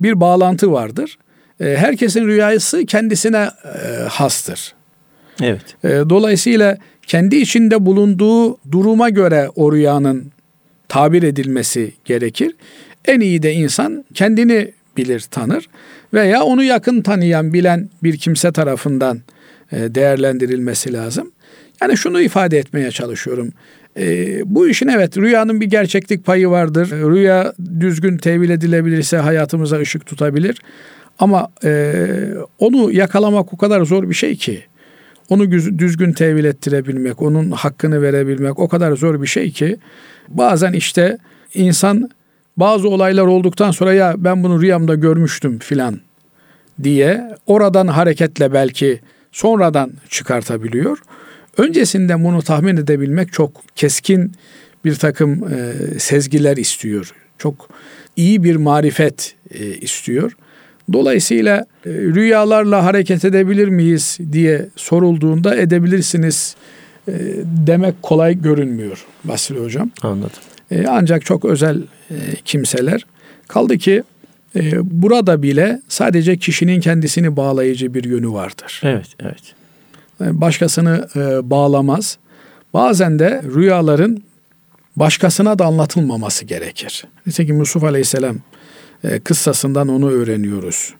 bir 0.00 0.20
bağlantı 0.20 0.72
vardır. 0.72 1.18
E, 1.60 1.76
herkesin 1.76 2.26
rüyası 2.26 2.86
kendisine 2.86 3.50
e, 3.64 4.02
hastır. 4.08 4.74
Evet. 5.42 5.84
E, 5.84 5.88
dolayısıyla 5.88 6.78
kendi 7.06 7.36
içinde 7.36 7.86
bulunduğu 7.86 8.56
duruma 8.72 9.08
göre 9.08 9.48
o 9.56 9.72
rüyanın 9.72 10.32
tabir 10.88 11.22
edilmesi 11.22 11.92
gerekir. 12.04 12.54
En 13.04 13.20
iyi 13.20 13.42
de 13.42 13.52
insan 13.52 14.04
kendini 14.14 14.72
bilir, 14.96 15.20
tanır 15.20 15.68
veya 16.14 16.42
onu 16.42 16.62
yakın 16.62 17.02
tanıyan, 17.02 17.52
bilen 17.52 17.88
bir 18.02 18.16
kimse 18.16 18.52
tarafından 18.52 19.20
değerlendirilmesi 19.72 20.92
lazım. 20.92 21.32
Yani 21.80 21.96
şunu 21.96 22.20
ifade 22.20 22.58
etmeye 22.58 22.90
çalışıyorum. 22.90 23.52
E, 23.96 24.40
bu 24.54 24.68
işin 24.68 24.88
evet 24.88 25.18
rüyanın 25.18 25.60
bir 25.60 25.66
gerçeklik 25.66 26.24
payı 26.24 26.48
vardır. 26.48 26.90
Rüya 26.90 27.52
düzgün 27.80 28.16
tevil 28.16 28.50
edilebilirse 28.50 29.16
hayatımıza 29.16 29.78
ışık 29.78 30.06
tutabilir. 30.06 30.62
Ama 31.18 31.48
e, 31.64 32.04
onu 32.58 32.92
yakalamak 32.92 33.54
o 33.54 33.56
kadar 33.56 33.82
zor 33.82 34.08
bir 34.10 34.14
şey 34.14 34.36
ki. 34.36 34.62
Onu 35.28 35.50
düzgün 35.52 36.12
tevil 36.12 36.44
ettirebilmek, 36.44 37.22
onun 37.22 37.50
hakkını 37.50 38.02
verebilmek 38.02 38.58
o 38.58 38.68
kadar 38.68 38.92
zor 38.96 39.22
bir 39.22 39.26
şey 39.26 39.50
ki. 39.50 39.76
Bazen 40.28 40.72
işte 40.72 41.18
insan 41.54 42.10
bazı 42.56 42.88
olaylar 42.88 43.26
olduktan 43.26 43.70
sonra 43.70 43.92
ya 43.92 44.14
ben 44.18 44.42
bunu 44.42 44.62
rüyamda 44.62 44.94
görmüştüm 44.94 45.58
filan 45.58 46.00
diye 46.82 47.34
oradan 47.46 47.86
hareketle 47.86 48.52
belki 48.52 49.00
sonradan 49.36 49.92
çıkartabiliyor. 50.08 50.98
Öncesinde 51.56 52.24
bunu 52.24 52.42
tahmin 52.42 52.76
edebilmek 52.76 53.32
çok 53.32 53.50
keskin 53.74 54.32
bir 54.84 54.94
takım 54.94 55.44
e, 55.54 55.74
sezgiler 55.98 56.56
istiyor. 56.56 57.14
Çok 57.38 57.68
iyi 58.16 58.44
bir 58.44 58.56
marifet 58.56 59.34
e, 59.50 59.66
istiyor. 59.66 60.32
Dolayısıyla 60.92 61.66
e, 61.86 61.90
rüyalarla 61.90 62.84
hareket 62.84 63.24
edebilir 63.24 63.68
miyiz 63.68 64.18
diye 64.32 64.68
sorulduğunda 64.76 65.56
edebilirsiniz 65.56 66.56
e, 67.08 67.12
demek 67.66 68.02
kolay 68.02 68.42
görünmüyor 68.42 69.04
Basri 69.24 69.58
Hocam. 69.58 69.90
Anladım. 70.02 70.42
E, 70.70 70.86
ancak 70.88 71.24
çok 71.24 71.44
özel 71.44 71.82
e, 72.10 72.14
kimseler 72.44 73.06
kaldı 73.48 73.78
ki 73.78 74.02
burada 74.82 75.42
bile 75.42 75.82
sadece 75.88 76.36
kişinin 76.36 76.80
kendisini 76.80 77.36
bağlayıcı 77.36 77.94
bir 77.94 78.04
yönü 78.04 78.32
vardır. 78.32 78.80
Evet, 78.84 79.06
evet. 79.20 79.54
E, 80.20 80.40
başkasını 80.40 81.08
e, 81.16 81.50
bağlamaz. 81.50 82.18
Bazen 82.74 83.18
de 83.18 83.42
rüyaların 83.54 84.22
başkasına 84.96 85.58
da 85.58 85.64
anlatılmaması 85.64 86.44
gerekir. 86.44 87.04
Nitekim 87.26 87.58
Yusuf 87.58 87.84
Aleyhisselam 87.84 88.36
e, 89.04 89.20
kıssasından 89.20 89.88
onu 89.88 90.10
öğreniyoruz. 90.10 90.94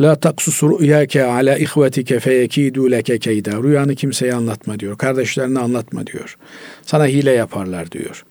La 0.00 0.14
taksus 0.14 0.62
rüyake 0.62 1.24
ala 1.24 1.58
ihvetike 1.58 2.20
feyekidu 2.20 2.90
leke 2.90 3.18
keyda. 3.18 3.62
Rüyanı 3.62 3.94
kimseye 3.94 4.34
anlatma 4.34 4.80
diyor. 4.80 4.98
Kardeşlerine 4.98 5.58
anlatma 5.58 6.06
diyor. 6.06 6.36
Sana 6.82 7.06
hile 7.06 7.30
yaparlar 7.30 7.92
diyor. 7.92 8.24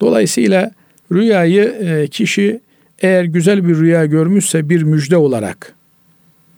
Dolayısıyla 0.00 0.70
rüyayı 1.12 2.08
kişi 2.10 2.60
eğer 3.02 3.24
güzel 3.24 3.68
bir 3.68 3.76
rüya 3.76 4.06
görmüşse 4.06 4.68
bir 4.68 4.82
müjde 4.82 5.16
olarak 5.16 5.74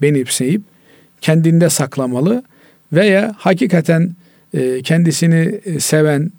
benimseyip 0.03 0.63
kendinde 1.21 1.71
saklamalı 1.71 2.43
veya 2.93 3.35
hakikaten 3.39 4.17
e, 4.55 4.83
kendisini 4.83 5.61
e, 5.65 5.81
seven 5.81 6.33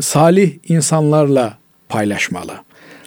salih 0.00 0.52
insanlarla 0.68 1.58
paylaşmalı. 1.88 2.52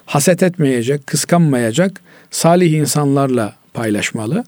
Haset 0.06 0.44
etmeyecek, 0.44 1.08
kıskanmayacak 1.08 2.02
salih 2.32 2.74
insanlarla 2.74 3.56
paylaşmalı. 3.74 4.44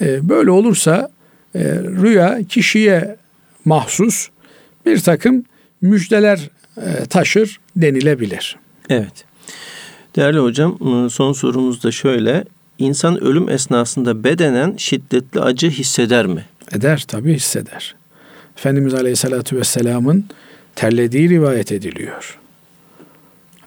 E, 0.00 0.28
böyle 0.28 0.50
olursa 0.50 1.10
rüya 1.54 2.38
kişiye 2.48 3.16
mahsus 3.64 4.28
bir 4.86 5.00
takım 5.00 5.44
müjdeler 5.82 6.50
taşır 7.10 7.60
denilebilir. 7.76 8.56
Evet. 8.88 9.24
Değerli 10.16 10.38
hocam 10.38 10.78
son 11.10 11.32
sorumuz 11.32 11.84
da 11.84 11.92
şöyle. 11.92 12.44
İnsan 12.78 13.24
ölüm 13.24 13.48
esnasında 13.48 14.24
bedenen 14.24 14.74
şiddetli 14.76 15.40
acı 15.40 15.70
hisseder 15.70 16.26
mi? 16.26 16.44
Eder 16.72 17.04
tabi 17.08 17.34
hisseder. 17.34 17.94
Efendimiz 18.58 18.94
Aleyhisselatü 18.94 19.56
Vesselam'ın 19.56 20.26
terlediği 20.74 21.28
rivayet 21.28 21.72
ediliyor. 21.72 22.38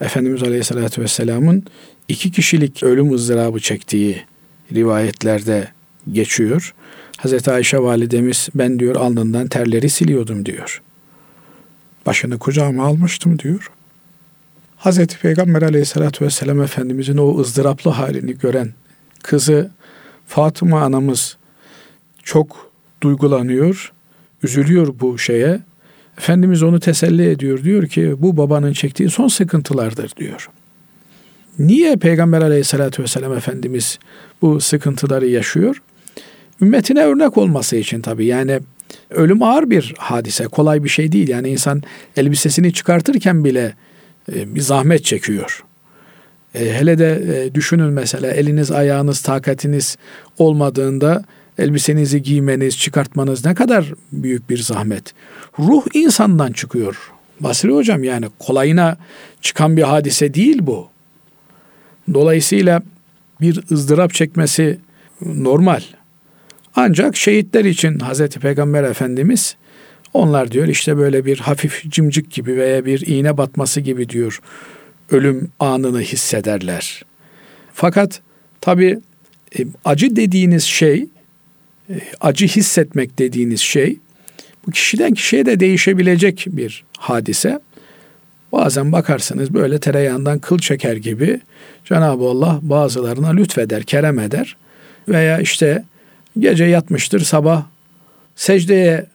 Efendimiz 0.02 0.44
Aleyhisselatü 0.44 1.02
Vesselam'ın 1.02 1.64
iki 2.08 2.32
kişilik 2.32 2.84
ölüm 2.84 3.14
ızdırabı 3.14 3.60
çektiği 3.60 4.24
rivayetlerde 4.74 5.68
geçiyor. 6.12 6.74
Hazreti 7.18 7.52
Ayşe 7.52 7.80
validemiz 7.80 8.50
ben 8.56 8.80
diyor 8.80 8.96
alnından 8.96 9.48
terleri 9.48 9.90
siliyordum 9.90 10.46
diyor. 10.46 10.82
Başını 12.06 12.40
kucağıma 12.40 12.86
almıştım 12.86 13.40
diyor. 13.40 13.72
Hazreti 14.78 15.20
Peygamber 15.20 15.62
aleyhissalatü 15.62 16.26
vesselam 16.26 16.62
Efendimizin 16.62 17.18
o 17.18 17.40
ızdıraplı 17.40 17.92
halini 17.92 18.38
gören 18.38 18.74
kızı 19.24 19.72
Fatıma 20.28 20.82
anamız 20.82 21.38
çok 22.24 22.72
duygulanıyor, 23.04 23.94
üzülüyor 24.44 25.00
bu 25.00 25.18
şeye. 25.18 25.60
Efendimiz 26.18 26.64
onu 26.64 26.80
teselli 26.80 27.30
ediyor. 27.30 27.64
Diyor 27.64 27.88
ki 27.88 28.16
bu 28.18 28.38
babanın 28.38 28.74
çektiği 28.74 29.10
son 29.10 29.28
sıkıntılardır 29.28 30.12
diyor. 30.18 30.50
Niye 31.60 31.96
Peygamber 31.96 32.42
aleyhissalatü 32.42 33.04
vesselam 33.04 33.34
Efendimiz 33.34 34.00
bu 34.42 34.62
sıkıntıları 34.62 35.28
yaşıyor? 35.28 35.82
Ümmetine 36.62 37.04
örnek 37.04 37.38
olması 37.38 37.76
için 37.76 38.02
tabii. 38.02 38.26
Yani 38.26 38.60
ölüm 39.10 39.44
ağır 39.44 39.70
bir 39.70 39.94
hadise, 39.98 40.44
kolay 40.44 40.84
bir 40.84 40.90
şey 40.90 41.12
değil. 41.12 41.28
Yani 41.28 41.50
insan 41.50 41.84
elbisesini 42.18 42.74
çıkartırken 42.74 43.44
bile 43.44 43.74
bir 44.28 44.62
zahmet 44.62 45.06
çekiyor. 45.06 45.64
E, 46.56 46.74
hele 46.74 46.98
de 46.98 47.44
e, 47.46 47.56
düşünün 47.56 47.94
mesela 47.94 48.32
eliniz, 48.32 48.72
ayağınız, 48.72 49.22
takatiniz 49.22 49.98
olmadığında 50.38 51.24
elbisenizi 51.58 52.22
giymeniz, 52.22 52.78
çıkartmanız 52.78 53.46
ne 53.46 53.56
kadar 53.56 53.94
büyük 54.12 54.50
bir 54.50 54.58
zahmet. 54.58 55.14
Ruh 55.60 55.84
insandan 55.94 56.52
çıkıyor. 56.52 57.12
Basri 57.40 57.74
hocam 57.74 58.04
yani 58.04 58.26
kolayına 58.40 58.98
çıkan 59.42 59.78
bir 59.78 59.84
hadise 59.84 60.34
değil 60.34 60.60
bu. 60.62 60.88
Dolayısıyla 62.14 62.82
bir 63.42 63.64
ızdırap 63.72 64.14
çekmesi 64.14 64.80
normal. 65.26 65.82
Ancak 66.76 67.16
şehitler 67.16 67.66
için 67.66 68.00
Hazreti 68.00 68.40
Peygamber 68.40 68.84
Efendimiz 68.84 69.56
onlar 70.14 70.52
diyor 70.52 70.68
işte 70.68 70.98
böyle 70.98 71.26
bir 71.26 71.40
hafif 71.40 71.84
cimcik 71.90 72.32
gibi 72.32 72.58
veya 72.58 72.86
bir 72.86 73.08
iğne 73.08 73.38
batması 73.38 73.82
gibi 73.82 74.10
diyor 74.10 74.42
ölüm 75.12 75.52
anını 75.60 76.02
hissederler. 76.02 77.06
Fakat 77.74 78.22
tabi 78.62 79.00
e, 79.60 79.66
acı 79.86 80.16
dediğiniz 80.16 80.64
şey 80.64 81.06
e, 81.90 81.94
acı 82.22 82.48
hissetmek 82.48 83.20
dediğiniz 83.20 83.60
şey 83.60 84.00
bu 84.68 84.72
kişiden 84.72 85.14
kişiye 85.14 85.46
de 85.46 85.60
değişebilecek 85.60 86.46
bir 86.48 86.84
hadise. 86.98 87.60
Bazen 88.52 88.92
bakarsınız 88.92 89.54
böyle 89.54 89.80
tereyağından 89.80 90.40
kıl 90.40 90.60
çeker 90.60 90.96
gibi 90.96 91.42
Cenab-ı 91.86 92.24
Allah 92.24 92.60
bazılarına 92.62 93.30
lütfeder, 93.30 93.84
kerem 93.84 94.20
eder. 94.20 94.58
Veya 95.08 95.40
işte 95.40 95.84
gece 96.40 96.66
yatmıştır 96.66 97.20
sabah 97.20 97.66
secdeye 98.36 99.06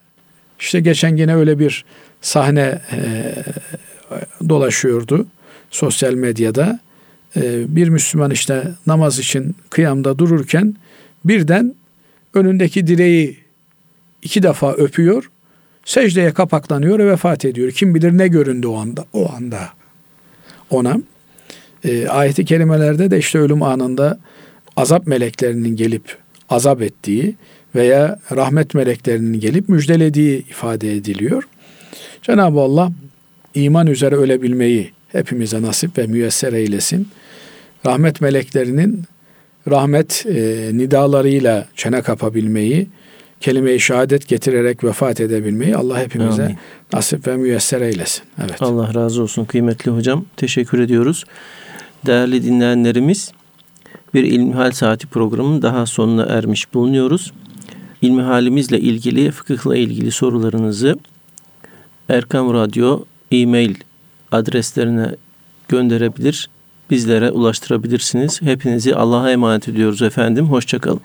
işte 0.62 0.80
geçen 0.80 1.16
yine 1.16 1.34
öyle 1.34 1.58
bir 1.58 1.84
sahne 2.20 2.80
e, 2.92 3.34
dolaşıyordu 4.48 5.26
sosyal 5.70 6.14
medyada. 6.14 6.80
E, 7.36 7.76
bir 7.76 7.88
Müslüman 7.88 8.30
işte 8.30 8.68
namaz 8.86 9.18
için 9.18 9.56
kıyamda 9.70 10.18
dururken 10.18 10.76
birden 11.24 11.74
önündeki 12.34 12.86
direği 12.86 13.38
iki 14.22 14.42
defa 14.42 14.72
öpüyor. 14.72 15.30
secdeye 15.84 16.32
kapaklanıyor 16.32 16.98
ve 16.98 17.06
vefat 17.06 17.44
ediyor. 17.44 17.70
Kim 17.70 17.94
bilir 17.94 18.18
ne 18.18 18.28
göründü 18.28 18.66
o 18.66 18.76
anda. 18.76 19.04
O 19.12 19.32
anda 19.32 19.68
ona. 20.70 20.96
E, 21.84 22.08
ayeti 22.08 22.44
kerimelerde 22.44 23.10
de 23.10 23.18
işte 23.18 23.38
ölüm 23.38 23.62
anında 23.62 24.18
azap 24.76 25.06
meleklerinin 25.06 25.76
gelip 25.76 26.16
azap 26.50 26.82
ettiği 26.82 27.36
veya 27.74 28.18
rahmet 28.36 28.74
meleklerinin 28.74 29.40
gelip 29.40 29.68
müjdelediği 29.68 30.38
ifade 30.38 30.96
ediliyor. 30.96 31.42
Cenab-ı 32.22 32.60
Allah 32.60 32.92
iman 33.54 33.86
üzere 33.86 34.14
ölebilmeyi 34.14 34.90
hepimize 35.12 35.62
nasip 35.62 35.98
ve 35.98 36.06
müyesser 36.06 36.52
eylesin. 36.52 37.08
Rahmet 37.86 38.20
meleklerinin 38.20 39.04
rahmet 39.70 40.26
e, 40.26 40.70
nidalarıyla 40.72 41.66
çene 41.76 42.02
kapabilmeyi, 42.02 42.88
kelime-i 43.40 43.80
şehadet 43.80 44.28
getirerek 44.28 44.84
vefat 44.84 45.20
edebilmeyi 45.20 45.76
Allah 45.76 45.98
hepimize 45.98 46.44
Amin. 46.44 46.56
nasip 46.92 47.26
ve 47.26 47.36
müyesser 47.36 47.80
eylesin. 47.80 48.22
Evet. 48.40 48.62
Allah 48.62 48.94
razı 48.94 49.22
olsun 49.22 49.44
kıymetli 49.44 49.90
hocam. 49.90 50.24
Teşekkür 50.36 50.78
ediyoruz. 50.78 51.24
Değerli 52.06 52.44
dinleyenlerimiz 52.44 53.32
bir 54.14 54.24
İlmihal 54.24 54.70
Saati 54.70 55.06
programının 55.06 55.62
daha 55.62 55.86
sonuna 55.86 56.22
ermiş 56.22 56.74
bulunuyoruz. 56.74 57.32
İlmihalimizle 58.02 58.80
ilgili, 58.80 59.30
fıkıhla 59.30 59.76
ilgili 59.76 60.10
sorularınızı 60.10 60.98
Erkam 62.08 62.54
Radyo 62.54 63.04
e-mail 63.30 63.74
adreslerine 64.32 65.16
gönderebilir, 65.68 66.50
bizlere 66.90 67.30
ulaştırabilirsiniz. 67.30 68.42
Hepinizi 68.42 68.94
Allah'a 68.94 69.30
emanet 69.30 69.68
ediyoruz 69.68 70.02
efendim. 70.02 70.46
Hoşçakalın. 70.46 71.00